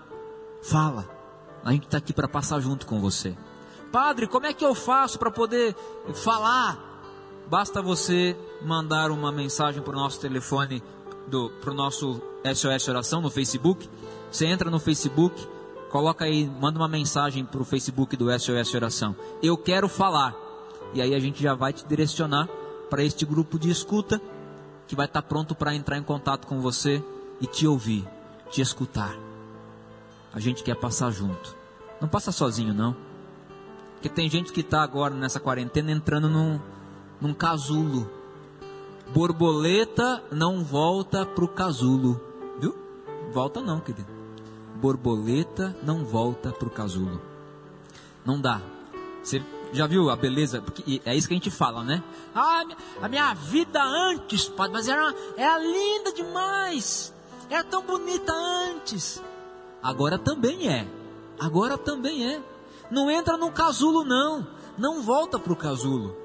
Fala. 0.62 1.08
A 1.64 1.72
gente 1.72 1.84
está 1.84 1.99
aqui 1.99 2.12
para 2.12 2.26
passar 2.26 2.61
junto 2.61 2.87
com 2.87 3.00
você. 3.00 3.37
Padre, 3.92 4.26
como 4.26 4.46
é 4.46 4.54
que 4.54 4.64
eu 4.64 4.75
faço 4.75 5.18
para 5.18 5.30
poder 5.30 5.76
falar? 6.14 6.92
Basta 7.46 7.82
você 7.82 8.37
mandar 8.62 9.11
uma 9.11 9.30
mensagem 9.30 9.82
para 9.82 9.92
o 9.92 10.00
nosso 10.00 10.18
telefone, 10.18 10.82
para 11.61 11.70
o 11.70 11.75
nosso 11.75 12.22
SOS 12.54 12.88
Oração 12.88 13.20
no 13.20 13.30
Facebook. 13.30 13.88
Você 14.30 14.46
entra 14.46 14.70
no 14.70 14.80
Facebook, 14.80 15.46
coloca 15.92 16.25
aí, 16.25 16.50
manda 16.58 16.80
uma 16.80 16.88
mensagem 16.88 17.44
para 17.44 17.61
o 17.61 17.64
Facebook 17.66 18.16
do 18.16 18.26
SOS 18.32 18.75
Oração. 18.75 19.14
Eu 19.42 19.58
quero 19.58 19.88
falar. 19.88 20.34
E 20.94 21.02
aí 21.02 21.14
a 21.14 21.20
gente 21.20 21.42
já 21.42 21.54
vai 21.54 21.72
te 21.72 21.87
direcionar 21.87 22.49
para 22.88 23.04
este 23.04 23.26
grupo 23.26 23.58
de 23.58 23.70
escuta 23.70 24.20
que 24.88 24.96
vai 24.96 25.04
estar 25.04 25.22
pronto 25.22 25.54
para 25.54 25.75
entrar 25.75 25.99
em 25.99 26.02
contato 26.02 26.46
com 26.46 26.61
você 26.61 27.04
e 27.40 27.46
te 27.46 27.66
ouvir, 27.66 28.08
te 28.50 28.62
escutar. 28.62 29.14
A 30.32 30.40
gente 30.40 30.62
quer 30.62 30.76
passar 30.76 31.11
junto. 31.11 31.54
Não 32.00 32.08
passa 32.08 32.32
sozinho, 32.32 32.72
não. 32.72 32.96
Porque 33.94 34.08
tem 34.08 34.28
gente 34.30 34.50
que 34.50 34.62
está 34.62 34.82
agora 34.82 35.14
nessa 35.14 35.38
quarentena 35.38 35.92
entrando 35.92 36.28
num, 36.28 36.58
num 37.20 37.34
casulo. 37.34 38.11
Borboleta 39.14 40.25
não 40.32 40.64
volta 40.64 41.26
pro 41.26 41.46
casulo, 41.46 42.18
viu? 42.58 42.75
Volta 43.32 43.61
não, 43.61 43.78
querido. 43.78 44.22
Borboleta 44.82 45.76
não 45.84 46.04
volta 46.04 46.50
pro 46.50 46.68
casulo. 46.68 47.22
Não 48.26 48.40
dá. 48.40 48.60
Você 49.22 49.40
já 49.72 49.86
viu 49.86 50.10
a 50.10 50.16
beleza? 50.16 50.60
Porque 50.60 51.00
é 51.04 51.14
isso 51.14 51.28
que 51.28 51.34
a 51.34 51.36
gente 51.36 51.52
fala, 51.52 51.84
né? 51.84 52.02
Ah, 52.34 52.64
a 53.00 53.08
minha 53.08 53.32
vida 53.32 53.80
antes, 53.80 54.48
padre, 54.48 54.72
mas 54.72 54.88
era, 54.88 55.14
era 55.36 55.56
linda 55.58 56.12
demais. 56.12 57.14
Era 57.48 57.62
tão 57.62 57.84
bonita 57.84 58.32
antes. 58.32 59.22
Agora 59.80 60.18
também 60.18 60.68
é. 60.68 60.88
Agora 61.38 61.78
também 61.78 62.26
é. 62.34 62.42
Não 62.90 63.08
entra 63.08 63.36
no 63.36 63.52
casulo, 63.52 64.02
não. 64.02 64.44
Não 64.76 65.00
volta 65.00 65.38
para 65.38 65.52
o 65.52 65.56
casulo. 65.56 66.16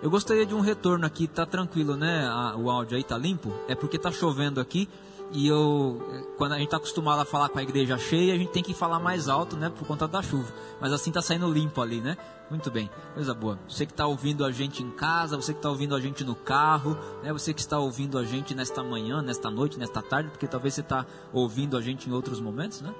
Eu 0.00 0.10
gostaria 0.10 0.46
de 0.46 0.54
um 0.54 0.60
retorno 0.60 1.04
aqui, 1.04 1.26
tá 1.26 1.44
tranquilo, 1.44 1.96
né? 1.96 2.30
o 2.56 2.70
áudio 2.70 2.96
aí 2.96 3.02
tá 3.02 3.18
limpo? 3.18 3.52
É 3.66 3.74
porque 3.74 3.98
tá 3.98 4.12
chovendo 4.12 4.60
aqui 4.60 4.88
e 5.32 5.48
eu, 5.48 6.00
quando 6.36 6.52
a 6.52 6.58
gente 6.58 6.68
tá 6.68 6.76
acostumado 6.76 7.20
a 7.20 7.24
falar 7.24 7.48
com 7.48 7.58
a 7.58 7.62
igreja 7.62 7.98
cheia, 7.98 8.34
a 8.34 8.38
gente 8.38 8.52
tem 8.52 8.62
que 8.62 8.72
falar 8.72 9.00
mais 9.00 9.28
alto, 9.28 9.56
né? 9.56 9.68
Por 9.68 9.86
conta 9.86 10.06
da 10.06 10.22
chuva. 10.22 10.52
Mas 10.80 10.92
assim 10.92 11.10
tá 11.10 11.20
saindo 11.20 11.50
limpo 11.50 11.80
ali, 11.80 12.00
né? 12.00 12.16
Muito 12.48 12.70
bem, 12.70 12.88
coisa 13.12 13.34
boa. 13.34 13.58
Você 13.68 13.84
que 13.84 13.92
está 13.92 14.06
ouvindo 14.06 14.44
a 14.44 14.52
gente 14.52 14.82
em 14.82 14.90
casa, 14.90 15.36
você 15.36 15.52
que 15.52 15.58
está 15.58 15.68
ouvindo 15.68 15.96
a 15.96 16.00
gente 16.00 16.22
no 16.22 16.34
carro, 16.34 16.96
né? 17.22 17.32
Você 17.32 17.52
que 17.52 17.60
está 17.60 17.78
ouvindo 17.78 18.18
a 18.18 18.24
gente 18.24 18.54
nesta 18.54 18.84
manhã, 18.84 19.20
nesta 19.20 19.50
noite, 19.50 19.78
nesta 19.78 20.00
tarde, 20.00 20.30
porque 20.30 20.46
talvez 20.46 20.74
você 20.74 20.80
está 20.80 21.04
ouvindo 21.32 21.76
a 21.76 21.80
gente 21.80 22.08
em 22.08 22.12
outros 22.12 22.40
momentos, 22.40 22.80
né? 22.80 22.94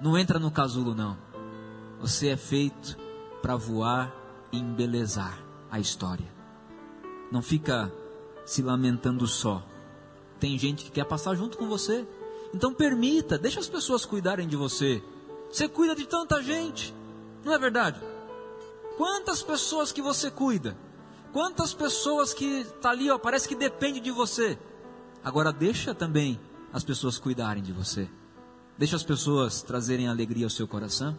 Não 0.00 0.18
entra 0.18 0.40
no 0.40 0.50
casulo 0.50 0.94
não. 0.94 1.16
Você 2.00 2.28
é 2.28 2.36
feito 2.36 2.96
para 3.40 3.54
voar 3.54 4.12
e 4.50 4.58
embelezar 4.58 5.38
a 5.70 5.78
história. 5.78 6.26
Não 7.30 7.40
fica 7.40 7.90
se 8.44 8.62
lamentando 8.62 9.26
só. 9.28 9.62
Tem 10.42 10.58
gente 10.58 10.86
que 10.86 10.90
quer 10.90 11.04
passar 11.04 11.36
junto 11.36 11.56
com 11.56 11.68
você. 11.68 12.04
Então 12.52 12.74
permita, 12.74 13.38
deixa 13.38 13.60
as 13.60 13.68
pessoas 13.68 14.04
cuidarem 14.04 14.48
de 14.48 14.56
você. 14.56 15.00
Você 15.48 15.68
cuida 15.68 15.94
de 15.94 16.04
tanta 16.04 16.42
gente, 16.42 16.92
não 17.44 17.52
é 17.52 17.58
verdade? 17.60 18.00
Quantas 18.96 19.40
pessoas 19.40 19.92
que 19.92 20.02
você 20.02 20.32
cuida? 20.32 20.76
Quantas 21.32 21.72
pessoas 21.72 22.34
que 22.34 22.62
está 22.62 22.90
ali, 22.90 23.08
ó, 23.08 23.18
parece 23.18 23.46
que 23.46 23.54
depende 23.54 24.00
de 24.00 24.10
você. 24.10 24.58
Agora 25.22 25.52
deixa 25.52 25.94
também 25.94 26.40
as 26.72 26.82
pessoas 26.82 27.18
cuidarem 27.18 27.62
de 27.62 27.72
você. 27.72 28.10
Deixa 28.76 28.96
as 28.96 29.04
pessoas 29.04 29.62
trazerem 29.62 30.08
alegria 30.08 30.46
ao 30.46 30.50
seu 30.50 30.66
coração. 30.66 31.16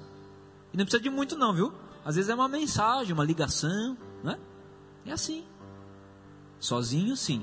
E 0.73 0.77
não 0.77 0.83
precisa 0.83 1.01
de 1.01 1.09
muito 1.09 1.37
não, 1.37 1.53
viu? 1.53 1.71
Às 2.03 2.17
vezes 2.17 2.29
é 2.29 2.35
uma 2.35 2.49
mensagem, 2.49 3.13
uma 3.13 3.23
ligação, 3.23 3.97
né? 4.21 4.37
É 5.05 5.13
assim. 5.13 5.45
Sozinho 6.59 7.15
sim, 7.15 7.41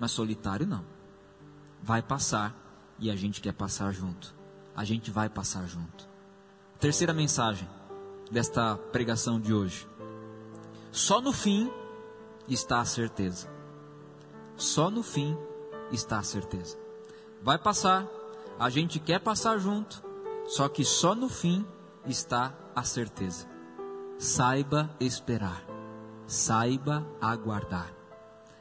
mas 0.00 0.10
solitário 0.10 0.66
não. 0.66 0.91
Vai 1.82 2.00
passar 2.00 2.54
e 2.98 3.10
a 3.10 3.16
gente 3.16 3.40
quer 3.40 3.52
passar 3.52 3.92
junto. 3.92 4.34
A 4.74 4.84
gente 4.84 5.10
vai 5.10 5.28
passar 5.28 5.66
junto. 5.66 6.08
Terceira 6.78 7.12
mensagem 7.12 7.68
desta 8.30 8.76
pregação 8.76 9.40
de 9.40 9.52
hoje. 9.52 9.86
Só 10.90 11.20
no 11.20 11.32
fim 11.32 11.70
está 12.48 12.80
a 12.80 12.84
certeza. 12.84 13.50
só 14.56 14.90
no 14.90 15.02
fim 15.02 15.36
está 15.90 16.18
a 16.18 16.22
certeza. 16.22 16.78
Vai 17.42 17.58
passar, 17.58 18.06
a 18.58 18.70
gente 18.70 19.00
quer 19.00 19.18
passar 19.18 19.58
junto, 19.58 20.02
só 20.46 20.68
que 20.68 20.84
só 20.84 21.14
no 21.14 21.28
fim 21.28 21.66
está 22.06 22.54
a 22.74 22.84
certeza. 22.84 23.48
Saiba 24.18 24.88
esperar, 25.00 25.64
saiba 26.26 27.04
aguardar. 27.20 27.92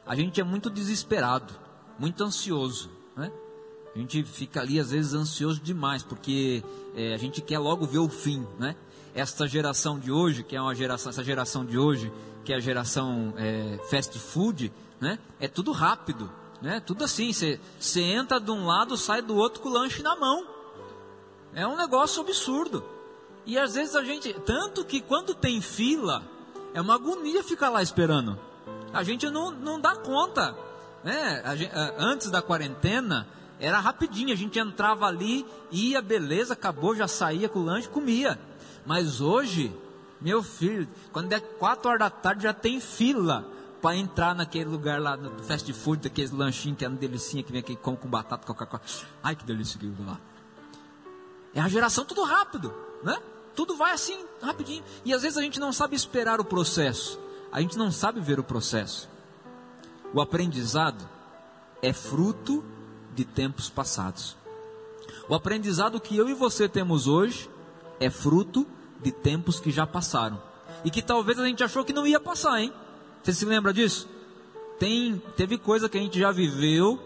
A 0.06 0.16
gente 0.16 0.42
é 0.42 0.44
muito 0.44 0.70
desesperado, 0.70 1.54
muito 2.00 2.24
ansioso, 2.24 2.90
né? 3.16 3.32
A 3.94 4.00
gente 4.00 4.24
fica 4.24 4.62
ali 4.62 4.80
às 4.80 4.92
vezes 4.92 5.14
ansioso 5.14 5.60
demais, 5.60 6.02
porque 6.02 6.64
é, 6.96 7.14
a 7.14 7.18
gente 7.18 7.42
quer 7.42 7.60
logo 7.60 7.86
ver 7.86 8.00
o 8.00 8.08
fim, 8.08 8.48
né? 8.58 8.76
Esta 9.14 9.46
geração 9.48 10.00
de 10.00 10.12
hoje, 10.12 10.44
que 10.44 10.56
é 10.56 10.62
uma 10.62 10.74
geração, 10.74 11.10
essa 11.10 11.24
geração 11.24 11.66
de 11.66 11.78
hoje, 11.78 12.12
que 12.46 12.54
é 12.54 12.56
a 12.56 12.60
geração 12.60 13.34
é, 13.38 13.78
fast 13.90 14.18
food, 14.18 14.72
né? 15.00 15.20
É 15.40 15.48
tudo 15.48 15.74
rápido, 15.74 16.32
né? 16.62 16.80
Tudo 16.80 17.04
assim, 17.04 17.34
você 17.34 18.02
entra 18.02 18.40
de 18.40 18.50
um 18.52 18.66
lado, 18.66 18.96
sai 18.96 19.22
do 19.22 19.36
outro 19.36 19.62
com 19.62 19.68
o 19.68 19.74
lanche 19.74 20.02
na 20.02 20.16
mão. 20.16 20.48
É 21.54 21.68
um 21.68 21.76
negócio 21.76 22.22
absurdo. 22.22 22.84
E 23.46 23.58
às 23.58 23.74
vezes 23.74 23.96
a 23.96 24.04
gente, 24.04 24.34
tanto 24.46 24.86
que 24.86 25.02
quando 25.02 25.34
tem 25.34 25.60
fila, 25.60 26.24
é 26.74 26.80
uma 26.80 26.96
agonia 26.96 27.44
ficar 27.44 27.70
lá 27.70 27.82
esperando. 27.84 28.40
A 28.94 29.04
gente 29.04 29.30
não, 29.30 29.52
não 29.52 29.80
dá 29.80 29.96
conta. 29.96 30.56
Né? 31.04 31.44
Antes 31.98 32.30
da 32.30 32.42
quarentena, 32.42 33.28
era 33.60 33.80
rapidinho, 33.80 34.34
a 34.34 34.38
gente 34.38 34.58
entrava 34.60 35.06
ali, 35.06 35.46
ia, 35.72 36.02
beleza, 36.02 36.54
acabou, 36.54 36.96
já 36.96 37.08
saía 37.08 37.48
com 37.48 37.60
o 37.60 37.64
lanche, 37.64 37.88
comia. 37.88 38.40
Mas 38.86 39.22
hoje, 39.22 39.76
meu 40.20 40.42
filho, 40.42 40.88
quando 41.12 41.32
é 41.34 41.40
4 41.40 41.90
horas 41.90 42.00
da 42.00 42.10
tarde 42.10 42.44
já 42.44 42.54
tem 42.54 42.80
fila 42.80 43.46
para 43.82 43.96
entrar 43.96 44.36
naquele 44.36 44.70
lugar 44.70 45.02
lá 45.02 45.18
no 45.18 45.44
fast 45.44 45.72
food, 45.74 46.04
daqueles 46.04 46.32
lanchinhos 46.32 46.78
que 46.78 46.86
é 46.86 46.88
uma 46.88 46.98
delicinha 46.98 47.44
que 47.44 47.52
vem 47.52 47.62
aqui 47.62 47.76
com, 47.76 47.96
com 47.96 48.08
batata, 48.08 48.46
Coca-Cola. 48.46 48.82
Ai, 49.24 49.36
que 49.36 49.44
delícia 49.44 49.78
aquilo 49.78 50.06
lá. 50.06 50.20
É 51.54 51.60
a 51.60 51.68
geração 51.68 52.06
tudo 52.06 52.24
rápido, 52.24 52.74
né? 53.04 53.18
Tudo 53.56 53.76
vai 53.76 53.92
assim, 53.92 54.26
rapidinho. 54.42 54.84
E 55.04 55.14
às 55.14 55.24
vezes 55.24 55.38
a 55.38 55.42
gente 55.42 55.60
não 55.60 55.74
sabe 55.74 55.96
esperar 55.96 56.40
o 56.40 56.46
processo. 56.46 57.20
A 57.52 57.60
gente 57.60 57.78
não 57.78 57.92
sabe 57.92 58.22
ver 58.22 58.40
o 58.40 58.44
processo. 58.44 59.10
O 60.14 60.22
aprendizado 60.22 61.08
é 61.82 61.94
fruto 61.94 62.64
de 63.16 63.26
tempos 63.26 63.70
passados. 63.70 64.36
O 65.30 65.36
aprendizado 65.36 66.00
que 66.00 66.16
eu 66.16 66.28
e 66.30 66.34
você 66.34 66.68
temos 66.68 67.08
hoje 67.08 67.50
é 68.00 68.10
fruto 68.10 68.68
de 69.02 69.12
tempos 69.12 69.60
que 69.60 69.72
já 69.72 69.88
passaram. 69.88 70.42
E 70.84 70.92
que 70.92 71.02
talvez 71.02 71.40
a 71.40 71.46
gente 71.46 71.64
achou 71.64 71.86
que 71.86 71.94
não 71.94 72.06
ia 72.06 72.20
passar, 72.20 72.60
hein? 72.62 72.74
Você 73.24 73.34
se 73.34 73.46
lembra 73.46 73.74
disso? 73.74 74.10
Tem, 74.80 75.22
teve 75.38 75.58
coisa 75.58 75.88
que 75.88 75.98
a 75.98 76.02
gente 76.02 76.20
já 76.20 76.32
viveu 76.32 77.00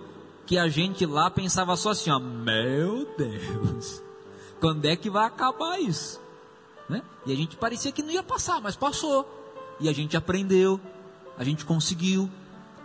que 0.46 0.58
a 0.58 0.68
gente 0.68 1.06
lá 1.06 1.30
pensava 1.30 1.76
só 1.76 1.90
assim, 1.90 2.12
ó, 2.12 2.20
meu 2.20 3.08
Deus, 3.18 4.02
quando 4.60 4.86
é 4.86 4.96
que 4.96 5.10
vai 5.10 5.26
acabar 5.26 5.80
isso? 5.80 6.22
Né? 6.88 7.02
E 7.26 7.34
a 7.34 7.36
gente 7.36 7.58
parecia 7.58 7.92
que 7.92 8.04
não 8.04 8.12
ia 8.12 8.22
passar, 8.22 8.62
mas 8.62 8.76
passou. 8.76 9.28
E 9.80 9.90
a 9.90 9.94
gente 9.94 10.16
aprendeu, 10.16 10.80
a 11.38 11.44
gente 11.44 11.66
conseguiu, 11.66 12.30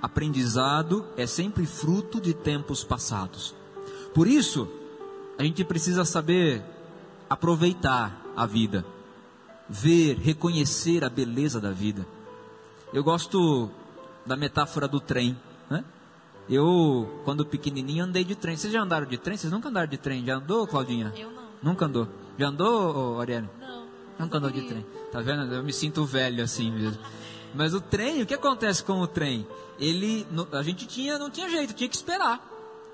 aprendizado 0.02 1.04
é 1.16 1.26
sempre 1.26 1.66
fruto 1.66 2.20
de 2.20 2.34
tempos 2.34 2.82
passados. 2.84 3.54
Por 4.14 4.26
isso, 4.26 4.68
a 5.38 5.42
gente 5.42 5.64
precisa 5.64 6.04
saber 6.04 6.62
aproveitar 7.28 8.20
a 8.36 8.46
vida, 8.46 8.84
ver, 9.68 10.16
reconhecer 10.18 11.04
a 11.04 11.08
beleza 11.08 11.60
da 11.60 11.70
vida. 11.70 12.06
Eu 12.92 13.04
gosto 13.04 13.70
da 14.26 14.36
metáfora 14.36 14.88
do 14.88 15.00
trem, 15.00 15.38
né? 15.68 15.84
Eu, 16.48 17.22
quando 17.24 17.46
pequenininho, 17.46 18.04
andei 18.04 18.24
de 18.24 18.34
trem. 18.34 18.56
Vocês 18.56 18.72
já 18.72 18.82
andaram 18.82 19.06
de 19.06 19.16
trem? 19.16 19.36
Vocês 19.36 19.52
nunca 19.52 19.68
andaram 19.68 19.88
de 19.88 19.96
trem? 19.96 20.24
Já 20.24 20.36
andou, 20.36 20.66
Claudinha? 20.66 21.12
Eu 21.16 21.30
não. 21.30 21.44
Nunca 21.62 21.84
andou? 21.84 22.08
Já 22.36 22.48
andou, 22.48 23.20
Ariane? 23.20 23.48
Não. 23.60 23.86
Nunca 24.18 24.38
andou 24.38 24.50
de 24.50 24.62
trem. 24.62 24.84
Tá 25.12 25.20
vendo? 25.20 25.54
Eu 25.54 25.62
me 25.62 25.72
sinto 25.72 26.04
velho 26.04 26.42
assim 26.42 26.72
mesmo. 26.72 26.98
Mas 27.54 27.74
o 27.74 27.80
trem, 27.80 28.22
o 28.22 28.26
que 28.26 28.34
acontece 28.34 28.82
com 28.82 29.00
o 29.00 29.06
trem? 29.06 29.46
Ele, 29.78 30.26
a 30.52 30.62
gente 30.62 30.86
tinha, 30.86 31.18
não 31.18 31.30
tinha 31.30 31.48
jeito, 31.48 31.74
tinha 31.74 31.88
que 31.88 31.96
esperar, 31.96 32.40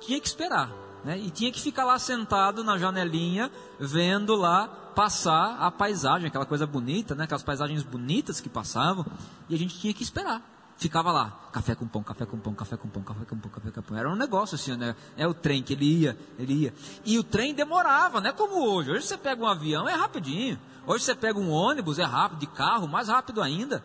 tinha 0.01 0.21
que 0.21 0.27
esperar, 0.27 0.71
né? 1.05 1.19
E 1.19 1.31
tinha 1.31 1.51
que 1.51 1.61
ficar 1.61 1.85
lá 1.85 1.99
sentado 1.99 2.63
na 2.63 2.79
janelinha, 2.79 3.51
vendo 3.79 4.35
lá 4.35 4.69
passar 4.95 5.57
a 5.59 5.71
paisagem, 5.71 6.29
aquela 6.29 6.47
coisa 6.47 6.67
bonita, 6.67 7.15
né? 7.15 7.25
Aquelas 7.25 7.43
paisagens 7.43 7.83
bonitas 7.83 8.41
que 8.41 8.49
passavam, 8.49 9.05
e 9.49 9.55
a 9.55 9.59
gente 9.59 9.79
tinha 9.79 9.93
que 9.93 10.03
esperar. 10.03 10.41
Ficava 10.79 11.11
lá, 11.11 11.31
café 11.53 11.75
com 11.75 11.87
pão, 11.87 12.03
café 12.03 12.27
com 12.27 12.39
pão, 12.39 12.55
café 12.55 12.77
com 12.77 12.89
pão, 12.89 13.03
café 13.03 13.25
com 13.25 13.39
pão, 13.39 13.51
café 13.51 13.71
com 13.71 13.83
pão. 13.83 13.97
Era 13.97 14.11
um 14.11 14.17
negócio 14.17 14.57
assim, 14.57 14.77
né? 14.77 14.95
É 15.17 15.27
o 15.27 15.33
trem 15.33 15.63
que 15.63 15.73
ele 15.73 15.87
ia, 15.87 16.19
ele 16.39 16.53
ia. 16.53 16.75
E 17.05 17.19
o 17.19 17.25
trem 17.25 17.55
demorava, 17.55 18.21
não 18.21 18.29
é 18.29 18.33
como 18.33 18.63
hoje. 18.63 18.91
Hoje 18.91 19.07
você 19.07 19.17
pega 19.17 19.43
um 19.43 19.47
avião, 19.47 19.89
é 19.89 19.95
rapidinho. 19.95 20.59
Hoje 20.87 21.05
você 21.05 21.15
pega 21.15 21.39
um 21.39 21.51
ônibus, 21.51 21.99
é 21.99 22.05
rápido, 22.05 22.41
de 22.41 22.47
carro, 22.47 22.87
mais 22.87 23.09
rápido 23.09 23.41
ainda. 23.41 23.83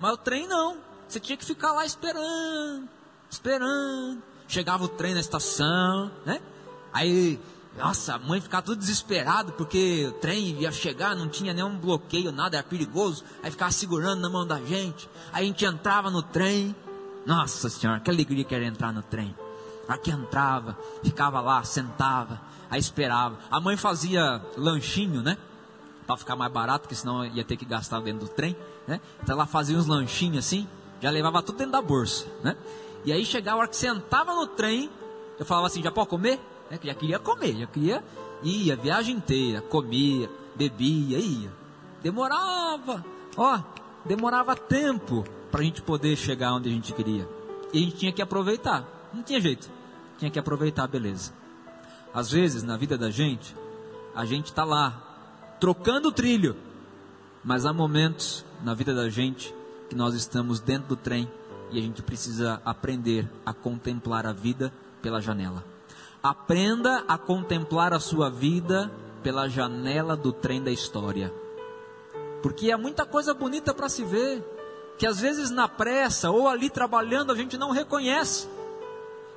Mas 0.00 0.12
o 0.12 0.16
trem 0.16 0.46
não. 0.46 0.76
Você 1.08 1.20
tinha 1.20 1.36
que 1.36 1.44
ficar 1.44 1.72
lá 1.72 1.84
esperando, 1.84 2.88
esperando. 3.30 4.22
Chegava 4.48 4.84
o 4.84 4.88
trem 4.88 5.14
na 5.14 5.20
estação, 5.20 6.10
né? 6.24 6.40
Aí, 6.92 7.40
nossa, 7.76 8.14
a 8.14 8.18
mãe 8.18 8.40
ficava 8.40 8.62
tudo 8.62 8.78
desesperada 8.78 9.52
porque 9.52 10.06
o 10.08 10.12
trem 10.12 10.60
ia 10.60 10.70
chegar, 10.70 11.14
não 11.16 11.28
tinha 11.28 11.52
nenhum 11.52 11.76
bloqueio, 11.76 12.32
nada, 12.32 12.56
era 12.56 12.66
perigoso. 12.66 13.24
Aí 13.42 13.50
ficava 13.50 13.70
segurando 13.70 14.20
na 14.20 14.28
mão 14.28 14.46
da 14.46 14.60
gente. 14.60 15.08
Aí 15.32 15.44
a 15.44 15.46
gente 15.46 15.64
entrava 15.64 16.10
no 16.10 16.22
trem. 16.22 16.74
Nossa 17.26 17.68
senhora, 17.68 18.00
que 18.00 18.10
alegria 18.10 18.44
que 18.44 18.54
era 18.54 18.64
entrar 18.64 18.92
no 18.92 19.02
trem. 19.02 19.34
Aqui 19.88 20.10
entrava, 20.10 20.78
ficava 21.02 21.40
lá, 21.40 21.62
sentava, 21.64 22.40
aí 22.70 22.80
esperava. 22.80 23.38
A 23.50 23.60
mãe 23.60 23.76
fazia 23.76 24.40
lanchinho, 24.56 25.22
né? 25.22 25.36
Para 26.06 26.16
ficar 26.16 26.36
mais 26.36 26.52
barato, 26.52 26.82
porque 26.82 26.94
senão 26.94 27.24
ia 27.24 27.44
ter 27.44 27.56
que 27.56 27.64
gastar 27.64 28.00
dentro 28.00 28.26
do 28.26 28.28
trem 28.28 28.56
né? 28.86 29.00
Então 29.22 29.34
ela 29.34 29.46
fazia 29.46 29.76
uns 29.76 29.86
lanchinhos 29.86 30.38
assim, 30.38 30.68
já 31.00 31.10
levava 31.10 31.42
tudo 31.42 31.58
dentro 31.58 31.72
da 31.72 31.82
bolsa, 31.82 32.26
né? 32.42 32.56
E 33.04 33.12
aí 33.12 33.24
chegava 33.24 33.56
a 33.56 33.60
hora 33.60 33.68
que 33.68 33.76
sentava 33.76 34.34
no 34.34 34.46
trem, 34.46 34.90
eu 35.38 35.44
falava 35.44 35.66
assim, 35.66 35.82
já 35.82 35.90
pode 35.90 36.08
comer? 36.08 36.40
Né? 36.70 36.78
Já 36.82 36.94
queria 36.94 37.18
comer, 37.18 37.56
já 37.56 37.66
queria, 37.66 38.04
ia, 38.42 38.76
viagem 38.76 39.16
inteira, 39.16 39.60
comia, 39.60 40.30
bebia, 40.54 41.18
ia. 41.18 41.52
Demorava, 42.02 43.04
ó, 43.36 43.60
demorava 44.04 44.54
tempo 44.54 45.24
para 45.50 45.60
a 45.60 45.64
gente 45.64 45.82
poder 45.82 46.16
chegar 46.16 46.54
onde 46.54 46.68
a 46.68 46.72
gente 46.72 46.92
queria. 46.92 47.28
E 47.72 47.78
a 47.78 47.80
gente 47.80 47.96
tinha 47.96 48.12
que 48.12 48.22
aproveitar, 48.22 48.86
não 49.12 49.22
tinha 49.22 49.40
jeito, 49.40 49.70
tinha 50.18 50.30
que 50.30 50.38
aproveitar, 50.38 50.86
beleza. 50.86 51.32
Às 52.12 52.30
vezes, 52.30 52.62
na 52.62 52.76
vida 52.76 52.96
da 52.96 53.10
gente, 53.10 53.54
a 54.14 54.24
gente 54.24 54.46
está 54.46 54.64
lá, 54.64 55.03
trocando 55.64 56.08
o 56.08 56.12
trilho, 56.12 56.54
mas 57.42 57.64
há 57.64 57.72
momentos 57.72 58.44
na 58.62 58.74
vida 58.74 58.94
da 58.94 59.08
gente 59.08 59.54
que 59.88 59.96
nós 59.96 60.14
estamos 60.14 60.60
dentro 60.60 60.88
do 60.88 60.96
trem 60.96 61.26
e 61.70 61.78
a 61.78 61.80
gente 61.80 62.02
precisa 62.02 62.60
aprender 62.66 63.26
a 63.46 63.54
contemplar 63.54 64.26
a 64.26 64.32
vida 64.34 64.70
pela 65.00 65.22
janela. 65.22 65.64
Aprenda 66.22 67.02
a 67.08 67.16
contemplar 67.16 67.94
a 67.94 67.98
sua 67.98 68.28
vida 68.28 68.92
pela 69.22 69.48
janela 69.48 70.14
do 70.14 70.34
trem 70.34 70.62
da 70.62 70.70
história. 70.70 71.32
Porque 72.42 72.70
há 72.70 72.76
muita 72.76 73.06
coisa 73.06 73.32
bonita 73.32 73.72
para 73.72 73.88
se 73.88 74.04
ver, 74.04 74.44
que 74.98 75.06
às 75.06 75.18
vezes 75.18 75.48
na 75.48 75.66
pressa 75.66 76.30
ou 76.30 76.46
ali 76.46 76.68
trabalhando 76.68 77.32
a 77.32 77.34
gente 77.34 77.56
não 77.56 77.70
reconhece. 77.70 78.46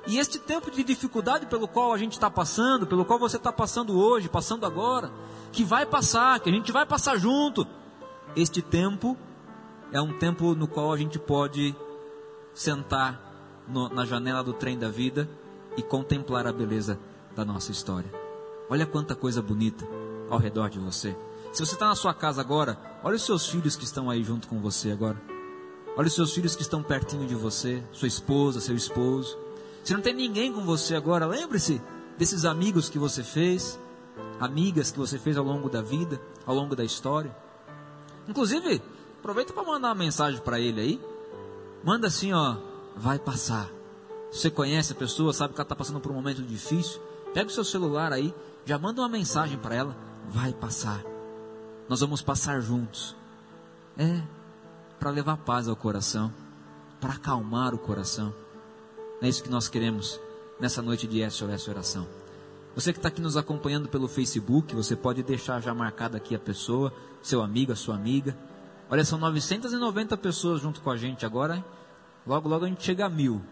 E 0.08 0.18
este 0.18 0.38
tempo 0.38 0.70
de 0.70 0.82
dificuldade 0.82 1.44
pelo 1.44 1.68
qual 1.68 1.92
a 1.92 1.98
gente 1.98 2.12
está 2.12 2.30
passando, 2.30 2.86
pelo 2.86 3.04
qual 3.04 3.18
você 3.18 3.36
está 3.36 3.52
passando 3.52 4.00
hoje, 4.00 4.26
passando 4.26 4.64
agora, 4.64 5.12
que 5.52 5.62
vai 5.62 5.84
passar, 5.84 6.40
que 6.40 6.48
a 6.48 6.52
gente 6.52 6.72
vai 6.72 6.86
passar 6.86 7.18
junto, 7.18 7.66
este 8.34 8.62
tempo 8.62 9.18
é 9.92 10.00
um 10.00 10.18
tempo 10.18 10.54
no 10.54 10.66
qual 10.66 10.94
a 10.94 10.96
gente 10.96 11.18
pode 11.18 11.76
sentar 12.54 13.20
no, 13.68 13.90
na 13.90 14.06
janela 14.06 14.42
do 14.42 14.54
trem 14.54 14.78
da 14.78 14.88
vida 14.88 15.28
e 15.76 15.82
contemplar 15.82 16.46
a 16.46 16.52
beleza 16.54 16.98
da 17.36 17.44
nossa 17.44 17.70
história. 17.70 18.10
Olha 18.70 18.86
quanta 18.86 19.14
coisa 19.14 19.42
bonita 19.42 19.86
ao 20.30 20.38
redor 20.38 20.70
de 20.70 20.78
você. 20.78 21.14
Se 21.52 21.64
você 21.64 21.74
está 21.74 21.86
na 21.86 21.94
sua 21.94 22.14
casa 22.14 22.40
agora, 22.40 22.78
olha 23.04 23.16
os 23.16 23.26
seus 23.26 23.46
filhos 23.46 23.76
que 23.76 23.84
estão 23.84 24.08
aí 24.08 24.24
junto 24.24 24.48
com 24.48 24.58
você 24.58 24.90
agora. 24.90 25.20
Olha 25.98 26.06
os 26.06 26.14
seus 26.14 26.32
filhos 26.32 26.56
que 26.56 26.62
estão 26.62 26.82
pertinho 26.82 27.26
de 27.26 27.34
você, 27.34 27.82
sua 27.92 28.08
esposa, 28.08 28.58
seu 28.58 28.74
esposo. 28.74 29.36
Se 29.88 29.94
não 29.94 30.02
tem 30.02 30.12
ninguém 30.12 30.52
com 30.52 30.66
você 30.66 30.94
agora, 30.94 31.24
lembre-se 31.24 31.80
desses 32.18 32.44
amigos 32.44 32.90
que 32.90 32.98
você 32.98 33.22
fez, 33.22 33.80
amigas 34.38 34.90
que 34.90 34.98
você 34.98 35.18
fez 35.18 35.38
ao 35.38 35.44
longo 35.46 35.70
da 35.70 35.80
vida, 35.80 36.20
ao 36.44 36.54
longo 36.54 36.76
da 36.76 36.84
história. 36.84 37.34
Inclusive, 38.28 38.82
aproveita 39.18 39.54
para 39.54 39.62
mandar 39.62 39.88
uma 39.88 39.94
mensagem 39.94 40.42
para 40.42 40.60
ele 40.60 40.78
aí. 40.78 41.00
Manda 41.82 42.06
assim, 42.08 42.34
ó, 42.34 42.58
vai 42.94 43.18
passar. 43.18 43.70
Você 44.30 44.50
conhece 44.50 44.92
a 44.92 44.94
pessoa, 44.94 45.32
sabe 45.32 45.54
que 45.54 45.58
ela 45.58 45.64
está 45.64 45.74
passando 45.74 46.00
por 46.00 46.12
um 46.12 46.16
momento 46.16 46.42
difícil. 46.42 47.00
Pega 47.32 47.48
o 47.48 47.50
seu 47.50 47.64
celular 47.64 48.12
aí, 48.12 48.34
já 48.66 48.78
manda 48.78 49.00
uma 49.00 49.08
mensagem 49.08 49.56
para 49.56 49.74
ela. 49.74 49.96
Vai 50.28 50.52
passar. 50.52 51.02
Nós 51.88 52.00
vamos 52.00 52.20
passar 52.20 52.60
juntos. 52.60 53.16
É, 53.96 54.20
para 55.00 55.08
levar 55.08 55.38
paz 55.38 55.66
ao 55.66 55.74
coração, 55.74 56.30
para 57.00 57.14
acalmar 57.14 57.74
o 57.74 57.78
coração. 57.78 58.34
É 59.20 59.28
isso 59.28 59.42
que 59.42 59.50
nós 59.50 59.68
queremos 59.68 60.20
nessa 60.60 60.80
noite 60.80 61.06
de 61.06 61.28
SOS 61.28 61.66
Oração. 61.66 62.06
Você 62.74 62.92
que 62.92 63.00
está 63.00 63.08
aqui 63.08 63.20
nos 63.20 63.36
acompanhando 63.36 63.88
pelo 63.88 64.06
Facebook, 64.06 64.72
você 64.76 64.94
pode 64.94 65.24
deixar 65.24 65.60
já 65.60 65.74
marcada 65.74 66.16
aqui 66.16 66.36
a 66.36 66.38
pessoa, 66.38 66.92
seu 67.20 67.42
amigo, 67.42 67.72
a 67.72 67.76
sua 67.76 67.96
amiga. 67.96 68.36
Olha, 68.88 69.04
são 69.04 69.18
990 69.18 70.16
pessoas 70.18 70.60
junto 70.60 70.80
com 70.80 70.90
a 70.90 70.96
gente 70.96 71.26
agora. 71.26 71.56
Hein? 71.56 71.64
Logo, 72.24 72.48
logo 72.48 72.64
a 72.64 72.68
gente 72.68 72.84
chega 72.84 73.06
a 73.06 73.08
mil. 73.08 73.42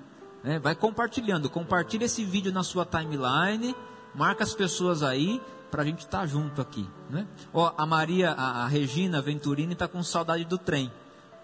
Né? 0.44 0.60
Vai 0.60 0.76
compartilhando, 0.76 1.50
compartilha 1.50 2.04
esse 2.04 2.24
vídeo 2.24 2.52
na 2.52 2.62
sua 2.62 2.86
timeline, 2.86 3.74
marca 4.14 4.44
as 4.44 4.54
pessoas 4.54 5.02
aí 5.02 5.42
para 5.68 5.82
a 5.82 5.84
gente 5.84 6.00
estar 6.04 6.20
tá 6.20 6.26
junto 6.26 6.60
aqui. 6.60 6.88
Né? 7.10 7.26
Ó, 7.52 7.72
a 7.76 7.84
Maria, 7.84 8.30
a, 8.30 8.62
a 8.62 8.66
Regina 8.68 9.20
Venturini 9.20 9.72
está 9.72 9.88
com 9.88 10.00
saudade 10.00 10.44
do 10.44 10.58
trem. 10.58 10.92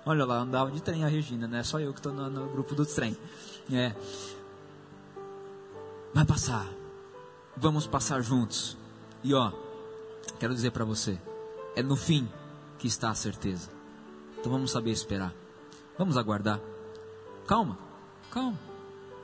Olha 0.05 0.25
lá, 0.25 0.39
andava 0.39 0.71
de 0.71 0.83
trem 0.83 1.05
a 1.05 1.09
Regina, 1.09 1.47
não 1.47 1.59
é 1.59 1.63
só 1.63 1.79
eu 1.79 1.93
que 1.93 2.01
estou 2.01 2.13
no, 2.13 2.29
no, 2.29 2.49
grupo 2.49 2.75
do 2.75 2.85
trem. 2.85 3.17
É. 3.71 3.95
Vai 6.15 6.25
passar. 6.25 6.67
Vamos 7.57 7.87
passar 7.87 8.21
juntos. 8.23 8.77
E 9.23 9.35
ó, 9.35 9.53
quero 10.39 10.55
dizer 10.55 10.71
para 10.73 10.85
você, 10.85 11.21
é 11.77 11.83
no 11.83 11.97
fim 11.97 12.29
que 12.79 12.87
está 12.87 13.11
a 13.11 13.15
certeza. 13.15 13.71
Então 14.39 14.51
vamos 14.51 14.71
saber 14.71 14.91
esperar. 14.91 15.33
Vamos 15.97 16.17
aguardar. 16.17 16.61
Calma, 17.47 17.79
calma. 18.31 18.59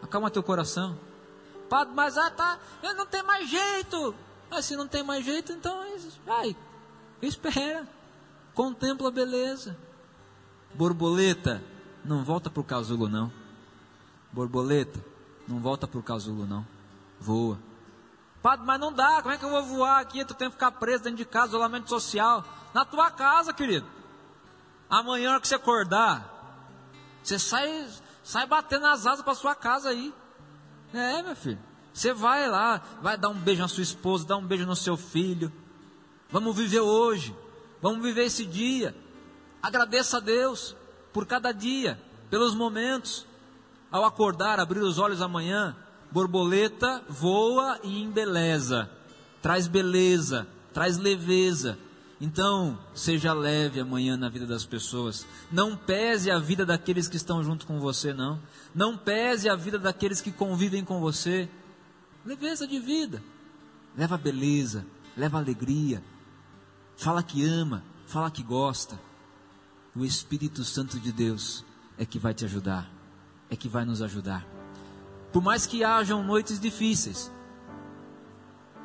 Acalma 0.03 0.31
teu 0.31 0.43
coração. 0.43 0.97
Padre, 1.69 1.95
mas 1.95 2.17
ah, 2.17 2.31
tá, 2.31 2.59
eu 2.83 2.95
não 2.95 3.07
tenho 3.07 3.27
mais 3.27 3.51
jeito. 3.51 4.15
Mas 4.51 4.65
se 4.65 4.77
não 4.77 4.89
tem 4.89 5.03
mais 5.03 5.25
jeito, 5.25 5.53
então 5.53 5.85
vai. 6.25 6.57
Espera. 7.21 7.87
Contempla 8.55 9.09
a 9.09 9.13
beleza. 9.13 9.77
Borboleta, 10.75 11.63
não 12.05 12.25
volta 12.25 12.49
pro 12.49 12.65
casulo 12.65 13.09
não. 13.09 13.31
Borboleta, 14.33 15.05
não 15.47 15.59
volta 15.59 15.87
pro 15.87 16.03
casulo 16.03 16.47
não. 16.47 16.67
Voa. 17.21 17.59
Padre, 18.43 18.65
mas 18.67 18.81
não 18.81 18.93
dá, 18.93 19.21
como 19.21 19.35
é 19.35 19.39
que 19.39 19.45
eu 19.45 19.51
vou 19.51 19.63
voar 19.63 20.01
aqui? 20.01 20.25
Tu 20.25 20.35
tem 20.35 20.49
que 20.49 20.55
ficar 20.55 20.73
preso 20.73 21.05
dentro 21.05 21.19
de 21.19 21.25
casa, 21.25 21.49
isolamento 21.49 21.89
social. 21.89 22.45
Na 22.73 22.85
tua 22.85 23.11
casa, 23.11 23.53
querido. 23.53 23.87
Amanhã, 24.89 25.39
que 25.41 25.49
você 25.49 25.57
acordar, 25.57 26.39
você 27.23 27.39
sai, 27.39 27.89
sai 28.23 28.47
batendo 28.47 28.87
as 28.87 29.07
asas 29.07 29.25
para 29.25 29.35
sua 29.35 29.55
casa 29.55 29.91
aí. 29.91 30.15
É, 30.93 31.23
meu 31.23 31.37
filho. 31.37 31.59
Você 31.93 32.13
vai 32.13 32.49
lá, 32.49 32.81
vai 33.03 33.19
dar 33.19 33.29
um 33.29 33.35
beijo 33.35 33.61
na 33.61 33.69
sua 33.69 33.83
esposa, 33.83 34.27
dar 34.27 34.37
um 34.37 34.47
beijo 34.47 34.65
no 34.65 34.77
seu 34.77 34.97
filho. 34.97 35.53
Vamos 36.31 36.57
viver 36.57 36.81
hoje. 36.81 37.35
Vamos 37.83 38.03
viver 38.03 38.25
esse 38.25 38.47
dia. 38.47 38.95
Agradeça 39.63 40.19
a 40.19 40.21
Deus 40.21 40.77
por 41.13 41.27
cada 41.27 41.53
dia, 41.53 42.01
pelos 42.31 42.55
momentos. 42.55 43.27
Ao 43.91 44.05
acordar, 44.05 44.61
abrir 44.61 44.81
os 44.81 44.99
olhos 44.99 45.23
amanhã, 45.23 45.77
borboleta 46.11 47.03
voa 47.09 47.79
e 47.83 48.03
embeleza, 48.03 48.91
traz 49.43 49.67
beleza, 49.67 50.47
traz 50.73 50.99
leveza. 50.99 51.79
Então, 52.21 52.79
seja 52.95 53.33
leve 53.33 53.81
amanhã 53.81 54.17
na 54.17 54.29
vida 54.29 54.47
das 54.47 54.65
pessoas. 54.65 55.27
Não 55.53 55.77
pese 55.77 56.31
a 56.31 56.39
vida 56.39 56.67
daqueles 56.67 57.07
que 57.07 57.17
estão 57.17 57.45
junto 57.45 57.67
com 57.67 57.79
você, 57.79 58.13
não. 58.13 58.41
Não 58.75 58.97
pese 58.97 59.49
a 59.49 59.55
vida 59.55 59.79
daqueles 59.79 60.21
que 60.21 60.33
convivem 60.33 60.85
com 60.85 61.01
você. 61.01 61.49
Leveza 62.27 62.67
de 62.67 62.81
vida. 62.81 63.23
Leva 63.97 64.19
beleza, 64.19 64.85
leva 65.17 65.39
alegria. 65.39 66.03
Fala 66.97 67.23
que 67.23 67.45
ama, 67.45 67.85
fala 68.07 68.31
que 68.31 68.43
gosta 68.43 68.99
o 69.99 70.05
Espírito 70.05 70.63
Santo 70.65 71.01
de 71.01 71.11
Deus 71.11 71.65
é 71.99 72.07
que 72.07 72.19
vai 72.19 72.33
te 72.33 72.45
ajudar, 72.45 72.89
é 73.51 73.57
que 73.57 73.69
vai 73.69 73.85
nos 73.85 74.03
ajudar. 74.03 74.47
Por 75.33 75.43
mais 75.43 75.67
que 75.67 75.85
hajam 75.85 76.23
noites 76.23 76.59
difíceis, 76.59 77.31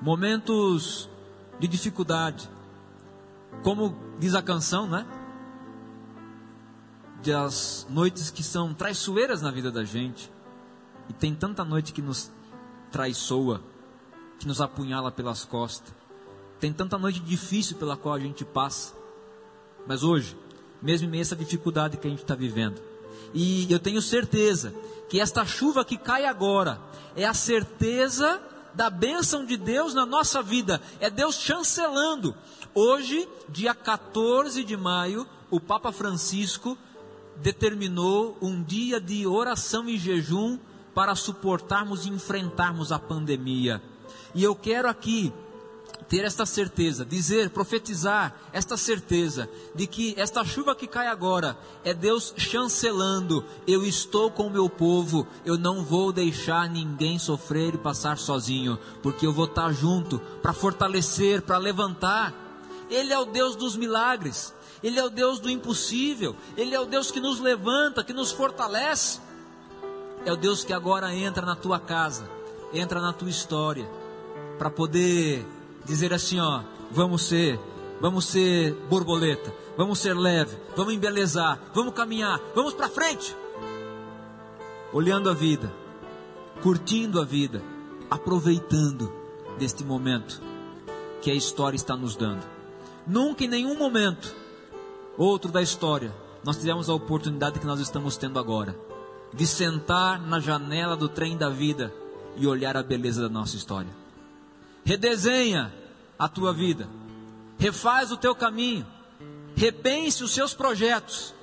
momentos 0.01 1.09
de 1.59 1.67
dificuldade, 1.67 2.49
como 3.63 3.95
diz 4.19 4.35
a 4.35 4.41
canção, 4.41 4.87
né? 4.87 5.05
Das 7.23 7.87
noites 7.89 8.29
que 8.29 8.43
são 8.43 8.73
traiçoeiras 8.73 9.41
na 9.41 9.51
vida 9.51 9.71
da 9.71 9.83
gente, 9.83 10.31
e 11.07 11.13
tem 11.13 11.33
tanta 11.33 11.63
noite 11.63 11.93
que 11.93 12.01
nos 12.01 12.31
traiçoa, 12.91 13.61
que 14.39 14.47
nos 14.47 14.59
apunhala 14.59 15.11
pelas 15.11 15.45
costas, 15.45 15.93
tem 16.59 16.71
tanta 16.71 16.97
noite 16.97 17.19
difícil 17.19 17.77
pela 17.77 17.97
qual 17.97 18.13
a 18.13 18.19
gente 18.19 18.43
passa, 18.45 18.93
mas 19.87 20.03
hoje, 20.03 20.37
mesmo 20.81 21.07
em 21.07 21.11
meio 21.11 21.21
a 21.21 21.23
essa 21.23 21.35
dificuldade 21.35 21.97
que 21.97 22.07
a 22.07 22.09
gente 22.09 22.21
está 22.21 22.35
vivendo. 22.35 22.81
E 23.33 23.71
eu 23.71 23.79
tenho 23.79 24.01
certeza 24.01 24.73
que 25.09 25.19
esta 25.19 25.45
chuva 25.45 25.85
que 25.85 25.97
cai 25.97 26.25
agora 26.25 26.79
é 27.15 27.25
a 27.25 27.33
certeza 27.33 28.41
da 28.73 28.89
bênção 28.89 29.45
de 29.45 29.55
Deus 29.55 29.93
na 29.93 30.05
nossa 30.05 30.41
vida, 30.41 30.81
é 30.99 31.09
Deus 31.09 31.35
chancelando. 31.35 32.35
Hoje, 32.73 33.27
dia 33.49 33.75
14 33.75 34.63
de 34.63 34.75
maio, 34.75 35.27
o 35.51 35.59
Papa 35.59 35.91
Francisco 35.91 36.77
determinou 37.37 38.37
um 38.41 38.63
dia 38.63 38.99
de 38.99 39.27
oração 39.27 39.87
e 39.87 39.97
jejum 39.97 40.57
para 40.93 41.15
suportarmos 41.15 42.05
e 42.05 42.09
enfrentarmos 42.09 42.91
a 42.91 42.99
pandemia. 42.99 43.81
E 44.33 44.43
eu 44.43 44.55
quero 44.55 44.89
aqui 44.89 45.31
ter 46.13 46.25
esta 46.25 46.45
certeza, 46.45 47.03
dizer, 47.03 47.49
profetizar 47.49 48.35
esta 48.51 48.77
certeza 48.77 49.49
de 49.73 49.87
que 49.87 50.13
esta 50.15 50.45
chuva 50.45 50.75
que 50.75 50.85
cai 50.85 51.07
agora 51.07 51.57
é 51.83 51.91
Deus 51.91 52.35
chancelando. 52.37 53.43
Eu 53.65 53.83
estou 53.83 54.29
com 54.29 54.45
o 54.45 54.51
meu 54.51 54.69
povo, 54.69 55.25
eu 55.43 55.57
não 55.57 55.83
vou 55.83 56.11
deixar 56.11 56.69
ninguém 56.69 57.17
sofrer 57.17 57.73
e 57.73 57.79
passar 57.79 58.19
sozinho, 58.19 58.77
porque 59.01 59.25
eu 59.25 59.33
vou 59.33 59.45
estar 59.45 59.71
junto 59.71 60.19
para 60.39 60.53
fortalecer, 60.53 61.41
para 61.41 61.57
levantar. 61.57 62.31
Ele 62.91 63.11
é 63.11 63.17
o 63.17 63.25
Deus 63.25 63.55
dos 63.55 63.75
milagres, 63.75 64.53
ele 64.83 64.99
é 64.99 65.03
o 65.03 65.09
Deus 65.09 65.39
do 65.39 65.49
impossível, 65.49 66.35
ele 66.55 66.75
é 66.75 66.79
o 66.79 66.85
Deus 66.85 67.09
que 67.09 67.19
nos 67.19 67.39
levanta, 67.39 68.03
que 68.03 68.13
nos 68.13 68.31
fortalece. 68.31 69.19
É 70.27 70.31
o 70.31 70.37
Deus 70.37 70.63
que 70.63 70.73
agora 70.73 71.11
entra 71.11 71.43
na 71.43 71.55
tua 71.55 71.79
casa, 71.79 72.29
entra 72.71 73.01
na 73.01 73.13
tua 73.13 73.31
história, 73.31 73.89
para 74.59 74.69
poder 74.69 75.43
dizer 75.85 76.13
assim, 76.13 76.39
ó, 76.39 76.61
vamos 76.91 77.23
ser, 77.23 77.59
vamos 77.99 78.25
ser 78.25 78.73
borboleta, 78.89 79.53
vamos 79.77 79.99
ser 79.99 80.15
leve, 80.15 80.55
vamos 80.75 80.93
embelezar, 80.93 81.59
vamos 81.73 81.93
caminhar, 81.93 82.39
vamos 82.55 82.73
para 82.73 82.89
frente. 82.89 83.35
Olhando 84.91 85.29
a 85.29 85.33
vida, 85.33 85.73
curtindo 86.61 87.19
a 87.19 87.25
vida, 87.25 87.61
aproveitando 88.09 89.11
deste 89.57 89.83
momento 89.83 90.41
que 91.21 91.31
a 91.31 91.35
história 91.35 91.75
está 91.75 91.95
nos 91.95 92.15
dando. 92.15 92.45
Nunca 93.05 93.43
em 93.43 93.47
nenhum 93.47 93.77
momento 93.77 94.33
outro 95.17 95.51
da 95.51 95.61
história 95.61 96.13
nós 96.43 96.57
tivemos 96.57 96.89
a 96.89 96.93
oportunidade 96.93 97.59
que 97.59 97.65
nós 97.65 97.79
estamos 97.79 98.17
tendo 98.17 98.37
agora 98.39 98.77
de 99.33 99.47
sentar 99.47 100.21
na 100.21 100.39
janela 100.39 100.95
do 100.95 101.07
trem 101.09 101.37
da 101.37 101.49
vida 101.49 101.93
e 102.35 102.45
olhar 102.45 102.75
a 102.75 102.83
beleza 102.83 103.21
da 103.21 103.29
nossa 103.29 103.55
história 103.55 104.02
redesenha 104.83 105.73
a 106.17 106.27
tua 106.27 106.53
vida, 106.53 106.87
refaz 107.57 108.11
o 108.11 108.17
teu 108.17 108.35
caminho, 108.35 108.85
repense 109.55 110.23
os 110.23 110.31
seus 110.31 110.53
projetos. 110.53 111.33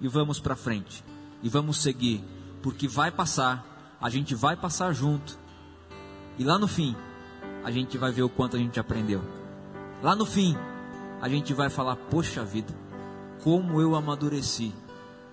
E 0.00 0.08
vamos 0.08 0.38
para 0.38 0.54
frente. 0.54 1.02
E 1.42 1.48
vamos 1.48 1.78
seguir, 1.78 2.22
porque 2.62 2.86
vai 2.86 3.10
passar, 3.10 3.96
a 4.00 4.10
gente 4.10 4.34
vai 4.34 4.56
passar 4.56 4.92
junto. 4.92 5.38
E 6.38 6.44
lá 6.44 6.58
no 6.58 6.68
fim 6.68 6.94
a 7.64 7.70
gente 7.70 7.96
vai 7.96 8.12
ver 8.12 8.22
o 8.22 8.28
quanto 8.28 8.56
a 8.56 8.58
gente 8.58 8.78
aprendeu. 8.78 9.22
Lá 10.02 10.14
no 10.14 10.26
fim 10.26 10.56
a 11.20 11.28
gente 11.28 11.54
vai 11.54 11.70
falar: 11.70 11.96
Poxa 11.96 12.44
vida, 12.44 12.74
como 13.42 13.80
eu 13.80 13.94
amadureci, 13.94 14.74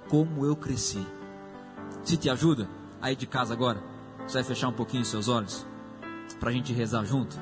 como 0.07 0.45
eu 0.45 0.55
cresci. 0.55 1.05
Se 2.03 2.15
te 2.15 2.29
ajuda, 2.29 2.69
aí 3.01 3.15
de 3.15 3.27
casa 3.27 3.53
agora, 3.53 3.81
você 4.25 4.35
vai 4.35 4.43
fechar 4.43 4.69
um 4.69 4.73
pouquinho 4.73 5.03
os 5.03 5.09
seus 5.09 5.27
olhos 5.27 5.65
para 6.43 6.49
a 6.49 6.53
gente 6.53 6.73
rezar 6.73 7.05
junto 7.05 7.39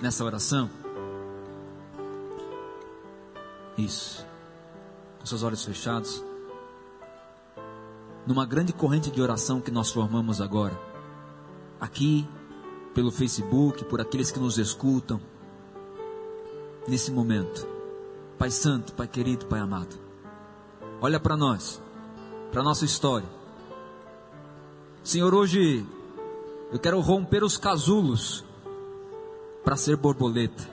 nessa 0.00 0.24
oração? 0.24 0.70
Isso. 3.76 4.24
Com 5.18 5.26
seus 5.26 5.42
olhos 5.42 5.64
fechados. 5.64 6.22
Numa 8.24 8.46
grande 8.46 8.72
corrente 8.72 9.10
de 9.10 9.20
oração 9.20 9.60
que 9.60 9.72
nós 9.72 9.90
formamos 9.90 10.40
agora. 10.40 10.80
Aqui, 11.80 12.24
pelo 12.94 13.10
Facebook, 13.10 13.84
por 13.86 14.00
aqueles 14.00 14.30
que 14.30 14.38
nos 14.38 14.56
escutam. 14.56 15.20
Nesse 16.86 17.10
momento. 17.10 17.66
Pai 18.38 18.52
Santo, 18.52 18.94
Pai 18.94 19.08
querido, 19.08 19.46
Pai 19.46 19.58
amado. 19.58 19.98
Olha 21.00 21.18
para 21.18 21.36
nós, 21.36 21.82
para 22.52 22.62
nossa 22.62 22.84
história. 22.84 23.28
Senhor, 25.02 25.34
hoje 25.34 25.84
eu 26.74 26.80
quero 26.80 26.98
romper 26.98 27.44
os 27.44 27.56
casulos 27.56 28.44
para 29.64 29.76
ser 29.76 29.96
borboleta. 29.96 30.68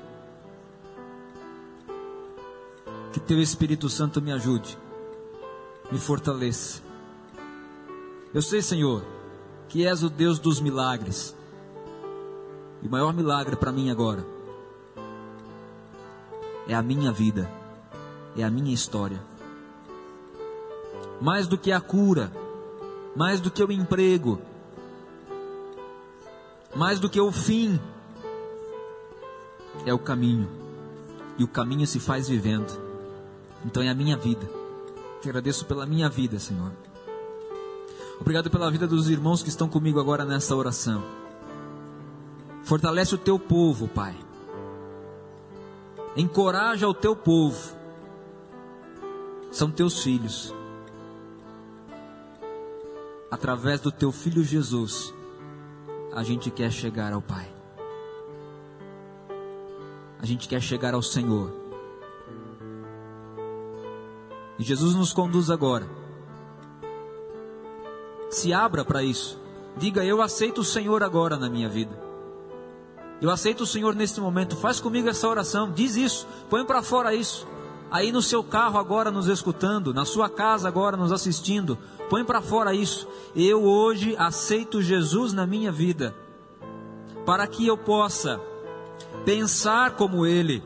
Que 3.13 3.19
teu 3.19 3.39
Espírito 3.39 3.87
Santo 3.87 4.19
me 4.19 4.31
ajude, 4.31 4.75
me 5.91 5.99
fortaleça. 5.99 6.81
Eu 8.33 8.41
sei, 8.41 8.63
Senhor, 8.63 9.05
que 9.69 9.85
és 9.85 10.01
o 10.01 10.09
Deus 10.09 10.39
dos 10.39 10.59
milagres. 10.59 11.37
E 12.81 12.87
o 12.87 12.89
maior 12.89 13.13
milagre 13.13 13.55
para 13.55 13.71
mim 13.71 13.91
agora 13.91 14.25
é 16.67 16.73
a 16.73 16.81
minha 16.81 17.11
vida, 17.11 17.47
é 18.35 18.43
a 18.43 18.49
minha 18.49 18.73
história. 18.73 19.21
Mais 21.21 21.47
do 21.47 21.59
que 21.59 21.71
a 21.71 21.79
cura, 21.79 22.31
mais 23.15 23.39
do 23.39 23.51
que 23.51 23.63
o 23.63 23.71
emprego, 23.71 24.41
mais 26.75 26.99
do 26.99 27.09
que 27.09 27.19
o 27.19 27.31
fim, 27.31 27.79
é 29.85 29.93
o 29.93 29.99
caminho. 29.99 30.49
E 31.37 31.43
o 31.43 31.47
caminho 31.47 31.87
se 31.87 31.99
faz 31.99 32.27
vivendo. 32.27 32.71
Então 33.65 33.81
é 33.81 33.89
a 33.89 33.95
minha 33.95 34.17
vida. 34.17 34.47
Te 35.21 35.29
agradeço 35.29 35.65
pela 35.65 35.85
minha 35.85 36.09
vida, 36.09 36.39
Senhor. 36.39 36.71
Obrigado 38.19 38.49
pela 38.49 38.69
vida 38.69 38.87
dos 38.87 39.09
irmãos 39.09 39.41
que 39.41 39.49
estão 39.49 39.67
comigo 39.67 39.99
agora 39.99 40.25
nessa 40.25 40.55
oração. 40.55 41.03
Fortalece 42.63 43.15
o 43.15 43.17
teu 43.17 43.39
povo, 43.39 43.87
Pai. 43.87 44.15
Encoraja 46.15 46.87
o 46.87 46.93
teu 46.93 47.15
povo. 47.15 47.75
São 49.51 49.71
teus 49.71 50.03
filhos. 50.03 50.53
Através 53.29 53.79
do 53.79 53.91
teu 53.91 54.11
filho 54.11 54.43
Jesus, 54.43 55.13
a 56.13 56.23
gente 56.23 56.51
quer 56.51 56.71
chegar 56.71 57.13
ao 57.13 57.21
Pai. 57.21 57.47
A 60.19 60.25
gente 60.25 60.47
quer 60.47 60.61
chegar 60.61 60.93
ao 60.93 61.01
Senhor. 61.01 61.51
E 64.59 64.63
Jesus 64.63 64.93
nos 64.93 65.13
conduz 65.13 65.49
agora. 65.49 65.89
Se 68.29 68.53
abra 68.53 68.85
para 68.85 69.01
isso. 69.01 69.39
Diga: 69.77 70.03
Eu 70.03 70.21
aceito 70.21 70.61
o 70.61 70.63
Senhor 70.63 71.01
agora 71.01 71.37
na 71.37 71.49
minha 71.49 71.67
vida. 71.67 71.99
Eu 73.21 73.29
aceito 73.29 73.61
o 73.61 73.67
Senhor 73.67 73.95
neste 73.95 74.19
momento. 74.19 74.55
Faz 74.55 74.79
comigo 74.79 75.09
essa 75.09 75.27
oração. 75.27 75.71
Diz 75.71 75.95
isso. 75.95 76.27
Põe 76.49 76.65
para 76.65 76.81
fora 76.83 77.13
isso. 77.13 77.47
Aí 77.91 78.09
no 78.09 78.21
seu 78.21 78.41
carro 78.41 78.79
agora 78.79 79.11
nos 79.11 79.27
escutando, 79.27 79.93
na 79.93 80.05
sua 80.05 80.29
casa 80.29 80.65
agora 80.65 80.95
nos 80.95 81.11
assistindo. 81.11 81.77
Põe 82.09 82.23
para 82.23 82.41
fora 82.41 82.73
isso. 82.73 83.05
Eu 83.35 83.63
hoje 83.63 84.15
aceito 84.17 84.81
Jesus 84.81 85.33
na 85.33 85.45
minha 85.45 85.73
vida. 85.73 86.15
Para 87.25 87.45
que 87.45 87.67
eu 87.67 87.77
possa 87.77 88.39
pensar 89.25 89.91
como 89.91 90.25
Ele, 90.25 90.63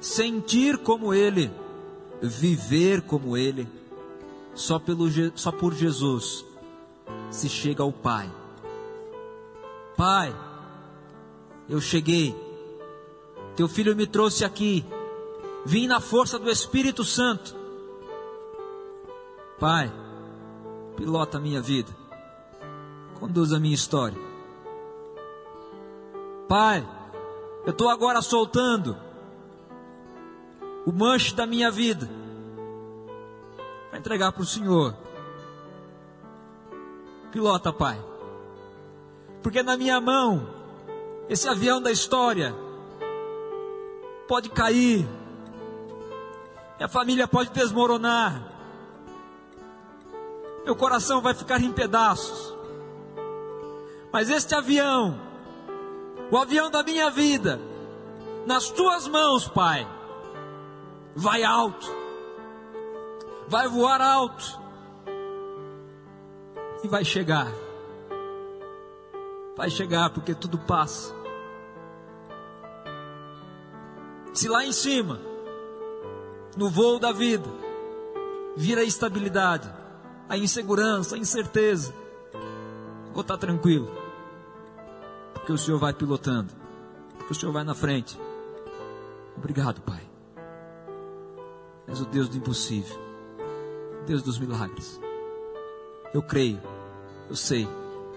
sentir 0.00 0.78
como 0.78 1.12
Ele, 1.12 1.50
viver 2.22 3.02
como 3.02 3.36
Ele. 3.36 3.66
Só, 4.54 4.78
pelo, 4.78 5.08
só 5.34 5.50
por 5.50 5.74
Jesus 5.74 6.44
se 7.30 7.48
chega 7.48 7.82
ao 7.82 7.90
Pai. 7.90 8.30
Pai, 9.96 10.32
eu 11.68 11.80
cheguei. 11.80 12.32
Teu 13.56 13.66
filho 13.66 13.96
me 13.96 14.06
trouxe 14.06 14.44
aqui. 14.44 14.84
Vim 15.64 15.86
na 15.86 16.00
força 16.00 16.38
do 16.38 16.50
Espírito 16.50 17.04
Santo. 17.04 17.54
Pai, 19.58 19.92
pilota 20.96 21.38
a 21.38 21.40
minha 21.40 21.60
vida. 21.60 21.94
Conduz 23.20 23.52
a 23.52 23.60
minha 23.60 23.74
história. 23.74 24.18
Pai, 26.48 26.86
eu 27.64 27.70
estou 27.70 27.88
agora 27.88 28.20
soltando 28.20 28.96
o 30.84 30.92
manche 30.92 31.34
da 31.34 31.46
minha 31.46 31.70
vida. 31.70 32.10
Vai 33.90 34.00
entregar 34.00 34.32
para 34.32 34.42
o 34.42 34.46
Senhor. 34.46 34.96
Pilota, 37.30 37.72
Pai. 37.72 38.04
Porque 39.42 39.62
na 39.62 39.76
minha 39.76 40.00
mão, 40.00 40.46
esse 41.28 41.48
avião 41.48 41.80
da 41.80 41.90
história 41.90 42.54
pode 44.26 44.50
cair. 44.50 45.06
Minha 46.82 46.88
família 46.88 47.28
pode 47.28 47.50
desmoronar. 47.50 48.42
Meu 50.64 50.74
coração 50.74 51.22
vai 51.22 51.32
ficar 51.32 51.60
em 51.60 51.70
pedaços. 51.70 52.52
Mas 54.12 54.28
este 54.28 54.52
avião, 54.52 55.16
o 56.28 56.36
avião 56.36 56.72
da 56.72 56.82
minha 56.82 57.08
vida, 57.08 57.60
nas 58.48 58.68
tuas 58.68 59.06
mãos, 59.06 59.46
Pai, 59.46 59.86
vai 61.14 61.44
alto, 61.44 61.86
vai 63.46 63.68
voar 63.68 64.00
alto 64.00 64.60
e 66.82 66.88
vai 66.88 67.04
chegar. 67.04 67.46
Vai 69.56 69.70
chegar 69.70 70.10
porque 70.10 70.34
tudo 70.34 70.58
passa. 70.58 71.14
Se 74.34 74.48
lá 74.48 74.64
em 74.66 74.72
cima, 74.72 75.30
no 76.56 76.68
voo 76.68 76.98
da 76.98 77.12
vida, 77.12 77.48
vira 78.56 78.82
a 78.82 78.84
instabilidade, 78.84 79.72
a 80.28 80.36
insegurança, 80.36 81.14
a 81.14 81.18
incerteza, 81.18 81.94
vou 83.12 83.22
estar 83.22 83.36
tranquilo, 83.36 83.90
porque 85.32 85.52
o 85.52 85.58
Senhor 85.58 85.78
vai 85.78 85.92
pilotando, 85.92 86.52
porque 87.16 87.32
o 87.32 87.34
Senhor 87.34 87.52
vai 87.52 87.64
na 87.64 87.74
frente. 87.74 88.18
Obrigado, 89.36 89.80
Pai. 89.80 90.02
És 91.86 92.00
o 92.00 92.06
Deus 92.06 92.28
do 92.28 92.36
impossível, 92.36 92.96
Deus 94.06 94.22
dos 94.22 94.38
milagres. 94.38 95.00
Eu 96.14 96.22
creio, 96.22 96.60
eu 97.28 97.36
sei, 97.36 97.68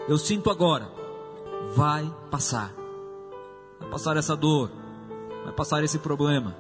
eu 0.08 0.18
sinto 0.18 0.50
agora. 0.50 0.90
Vai 1.76 2.14
passar, 2.30 2.72
vai 3.80 3.90
passar 3.90 4.18
essa 4.18 4.36
dor, 4.36 4.70
vai 5.44 5.54
passar 5.54 5.84
esse 5.84 5.98
problema, 5.98 6.56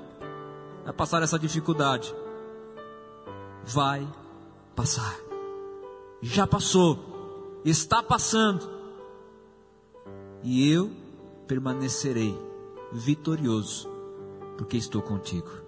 vai 0.85 0.93
passar 0.93 1.23
essa 1.23 1.39
dificuldade. 1.39 2.15
Vai 3.65 4.07
passar. 4.75 5.17
Já 6.21 6.45
passou, 6.45 7.59
está 7.65 8.03
passando. 8.03 8.69
E 10.43 10.71
eu 10.71 10.91
permanecerei 11.47 12.37
vitorioso, 12.91 13.89
porque 14.57 14.77
estou 14.77 15.01
contigo. 15.01 15.64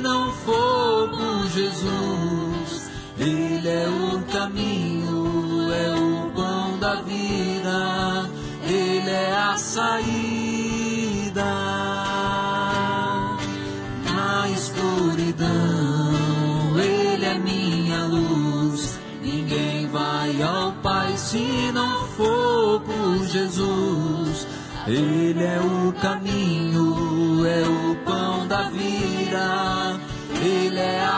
Se 0.00 0.02
não 0.02 0.32
for 0.32 1.10
por 1.10 1.46
Jesus. 1.48 2.90
Ele 3.18 3.68
é 3.68 3.86
o 3.86 4.22
caminho, 4.32 5.70
é 5.70 5.94
o 5.94 6.30
pão 6.30 6.78
da 6.78 6.94
vida, 7.02 8.30
Ele 8.64 9.10
é 9.10 9.36
a 9.36 9.58
saída. 9.58 11.44
Na 14.14 14.48
escuridão, 14.48 15.48
Ele 16.78 17.26
é 17.26 17.38
minha 17.38 18.04
luz. 18.04 18.98
Ninguém 19.22 19.86
vai 19.88 20.42
ao 20.42 20.72
Pai 20.82 21.14
se 21.18 21.70
não 21.74 22.06
for 22.08 22.80
por 22.80 23.26
Jesus. 23.26 24.46
Ele 24.86 25.44
é 25.44 25.60
o 25.60 25.92
caminho, 25.92 27.44
é 27.46 27.62
o 27.68 27.94
pão 28.04 28.48
da 28.48 28.62
vida, 28.70 29.79